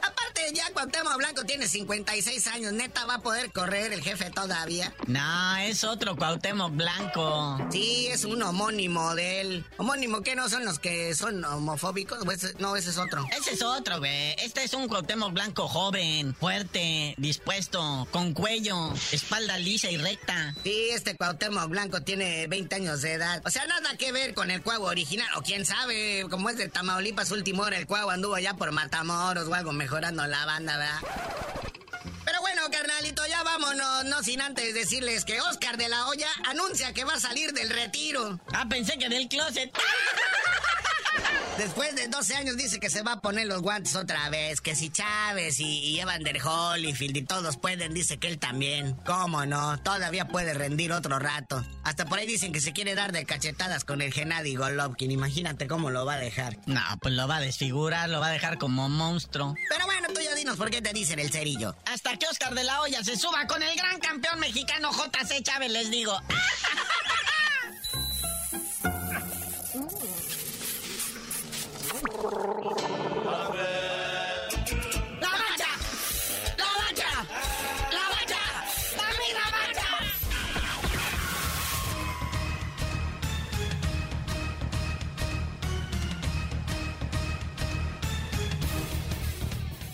Aparte, 0.03 0.53
ya 0.55 0.70
Cuauhtémoc 0.72 1.16
Blanco 1.16 1.44
tiene 1.44 1.66
56 1.68 2.46
años. 2.49 2.72
¿Neta 2.72 3.05
va 3.07 3.14
a 3.14 3.20
poder 3.22 3.51
correr 3.53 3.92
el 3.92 4.03
jefe 4.03 4.31
todavía? 4.31 4.94
No, 5.07 5.57
es 5.57 5.83
otro 5.85 6.16
Cuauhtémoc 6.16 6.72
Blanco. 6.77 7.59
Sí, 7.72 8.07
es 8.09 8.25
un 8.25 8.42
homónimo 8.42 9.14
de 9.14 9.40
él. 9.40 9.64
¿Homónimo 9.79 10.22
qué 10.22 10.37
no 10.37 10.49
son 10.49 10.64
los 10.64 10.79
que 10.79 11.14
son 11.14 11.44
homofóbicos? 11.44 12.20
¿O 12.27 12.31
ese- 12.31 12.55
no, 12.59 12.77
ese 12.77 12.90
es 12.90 12.99
otro. 12.99 13.27
Ese 13.37 13.53
es 13.55 13.62
otro, 13.62 13.99
güey. 13.99 14.35
Este 14.38 14.62
es 14.64 14.72
un 14.75 14.87
Cuauhtémoc 14.88 15.15
Blanco 15.16 15.66
joven, 15.66 16.35
fuerte, 16.35 17.14
dispuesto, 17.16 18.07
con 18.11 18.35
cuello, 18.35 18.92
espalda 19.12 19.59
lisa 19.59 19.90
y 19.90 19.96
recta. 19.96 20.55
Sí, 20.62 20.90
este 20.92 21.16
Cuauhtémoc 21.16 21.68
Blanco 21.70 22.02
tiene 22.02 22.46
20 22.46 22.74
años 22.76 23.00
de 23.00 23.14
edad. 23.14 23.42
O 23.46 23.50
sea, 23.50 23.66
nada 23.66 23.96
que 23.96 24.12
ver 24.12 24.35
con 24.35 24.50
el 24.50 24.62
Cuau 24.62 24.83
original. 24.85 25.26
O 25.37 25.42
quién 25.42 25.64
sabe, 25.64 26.26
como 26.31 26.50
es 26.50 26.59
de 26.59 26.68
Tamaulipas, 26.68 27.31
último 27.31 27.62
hora, 27.62 27.79
el 27.79 27.87
Cuau 27.87 28.11
anduvo 28.11 28.38
ya 28.38 28.55
por 28.55 28.72
Matamoros 28.72 29.48
o 29.48 29.55
algo 29.55 29.72
mejorando 29.72 30.26
la 30.26 30.44
banda, 30.44 30.76
¿verdad? 30.76 31.00
Pero 32.24 32.40
bueno, 32.42 32.62
carnalito, 32.70 33.26
ya 33.26 33.42
vámonos, 33.42 34.05
no 34.05 34.22
sin 34.22 34.42
antes 34.42 34.74
decirles 34.74 35.24
que 35.24 35.40
Oscar 35.40 35.79
de 35.79 35.88
la 35.88 36.07
Hoya 36.09 36.29
anuncia 36.44 36.92
que 36.92 37.05
va 37.05 37.14
a 37.14 37.20
salir 37.20 37.52
del 37.52 37.70
retiro. 37.70 38.38
Ah, 38.52 38.66
pensé 38.68 38.98
que 38.98 39.09
del 39.09 39.29
closet. 39.29 39.72
Después 41.59 41.94
de 41.96 42.09
12 42.09 42.37
años 42.37 42.57
dice 42.59 42.79
que 42.79 42.90
se 42.90 43.02
va 43.02 43.12
a 43.12 43.20
poner 43.22 43.46
los 43.46 43.62
guantes 43.62 43.96
otra 43.96 44.29
vez, 44.29 44.61
que 44.61 44.76
si 44.76 44.90
Chávez 44.90 45.59
y, 45.59 45.64
y 45.64 46.00
Evander 46.00 46.38
Holyfield 46.44 47.16
y 47.16 47.22
todos 47.22 47.57
pueden, 47.57 47.94
dice 47.94 48.18
que 48.18 48.29
él 48.29 48.38
también. 48.38 48.94
¿Cómo 49.07 49.46
no? 49.46 49.79
Todavía 49.81 50.29
puede 50.29 50.52
rendir 50.52 50.92
otro 50.92 51.18
rato. 51.18 51.64
Hasta 51.83 52.05
por 52.05 52.18
ahí 52.18 52.26
dicen 52.26 52.52
que 52.52 52.61
se 52.61 52.74
quiere 52.74 52.94
dar 52.94 53.12
de 53.12 53.24
cachetadas 53.24 53.85
con 53.85 54.02
el 54.02 54.12
Gennady 54.12 54.55
Golovkin. 54.55 55.11
Imagínate 55.11 55.66
cómo 55.66 55.90
lo 55.90 56.05
va 56.05 56.14
a 56.14 56.18
dejar. 56.18 56.59
No, 56.66 56.83
pues 57.00 57.14
lo 57.14 57.26
va 57.26 57.37
a 57.37 57.40
desfigurar, 57.40 58.11
lo 58.11 58.20
va 58.20 58.26
a 58.26 58.33
dejar 58.33 58.59
como 58.59 58.90
monstruo. 58.90 59.55
Pero 59.70 59.87
bueno, 59.87 60.09
tú 60.14 60.20
ya 60.20 60.35
dinos 60.35 60.59
por 60.59 60.70
qué 60.70 60.83
te 60.83 60.92
dicen 60.92 61.18
el 61.18 61.31
cerillo. 61.31 61.74
Hasta 61.87 62.18
que 62.18 62.26
Oscar 62.26 62.55
de 62.55 62.64
la 62.64 62.83
Hoya 62.83 63.02
se 63.02 63.16
suba 63.16 63.46
con 63.46 63.62
el 63.62 63.74
gran 63.76 63.98
campeón 64.00 64.40
mexicano 64.40 64.90
JC 64.92 65.42
Chávez, 65.42 65.72
les 65.72 65.90
digo. 65.90 66.20
Oh, 72.29 72.86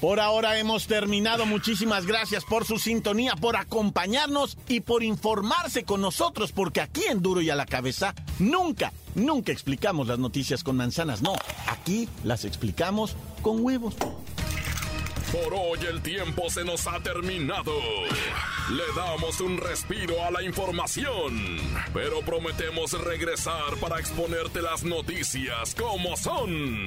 Por 0.02 0.18
ahora 0.18 0.58
hemos 0.58 0.88
terminado. 0.88 1.46
Muchísimas 1.46 2.06
gracias 2.06 2.44
por 2.44 2.64
su 2.64 2.76
sintonía, 2.80 3.36
por 3.36 3.54
acompañarnos 3.54 4.58
y 4.66 4.80
por 4.80 5.04
informarse 5.04 5.84
con 5.84 6.00
nosotros, 6.00 6.50
porque 6.50 6.80
aquí 6.80 7.04
en 7.08 7.22
Duro 7.22 7.40
y 7.40 7.50
a 7.50 7.54
la 7.54 7.66
cabeza 7.66 8.12
nunca, 8.40 8.92
nunca 9.14 9.52
explicamos 9.52 10.08
las 10.08 10.18
noticias 10.18 10.64
con 10.64 10.76
manzanas. 10.76 11.22
No, 11.22 11.34
aquí 11.68 12.08
las 12.24 12.44
explicamos 12.44 13.14
con 13.42 13.64
huevos. 13.64 13.94
Por 13.94 15.54
hoy 15.54 15.78
el 15.88 16.02
tiempo 16.02 16.50
se 16.50 16.64
nos 16.64 16.84
ha 16.88 16.98
terminado. 16.98 17.72
Le 18.72 18.84
damos 18.96 19.40
un 19.40 19.56
respiro 19.56 20.20
a 20.24 20.32
la 20.32 20.42
información, 20.42 21.58
pero 21.94 22.22
prometemos 22.22 22.90
regresar 23.04 23.76
para 23.80 24.00
exponerte 24.00 24.62
las 24.62 24.82
noticias 24.82 25.76
como 25.76 26.16
son. 26.16 26.86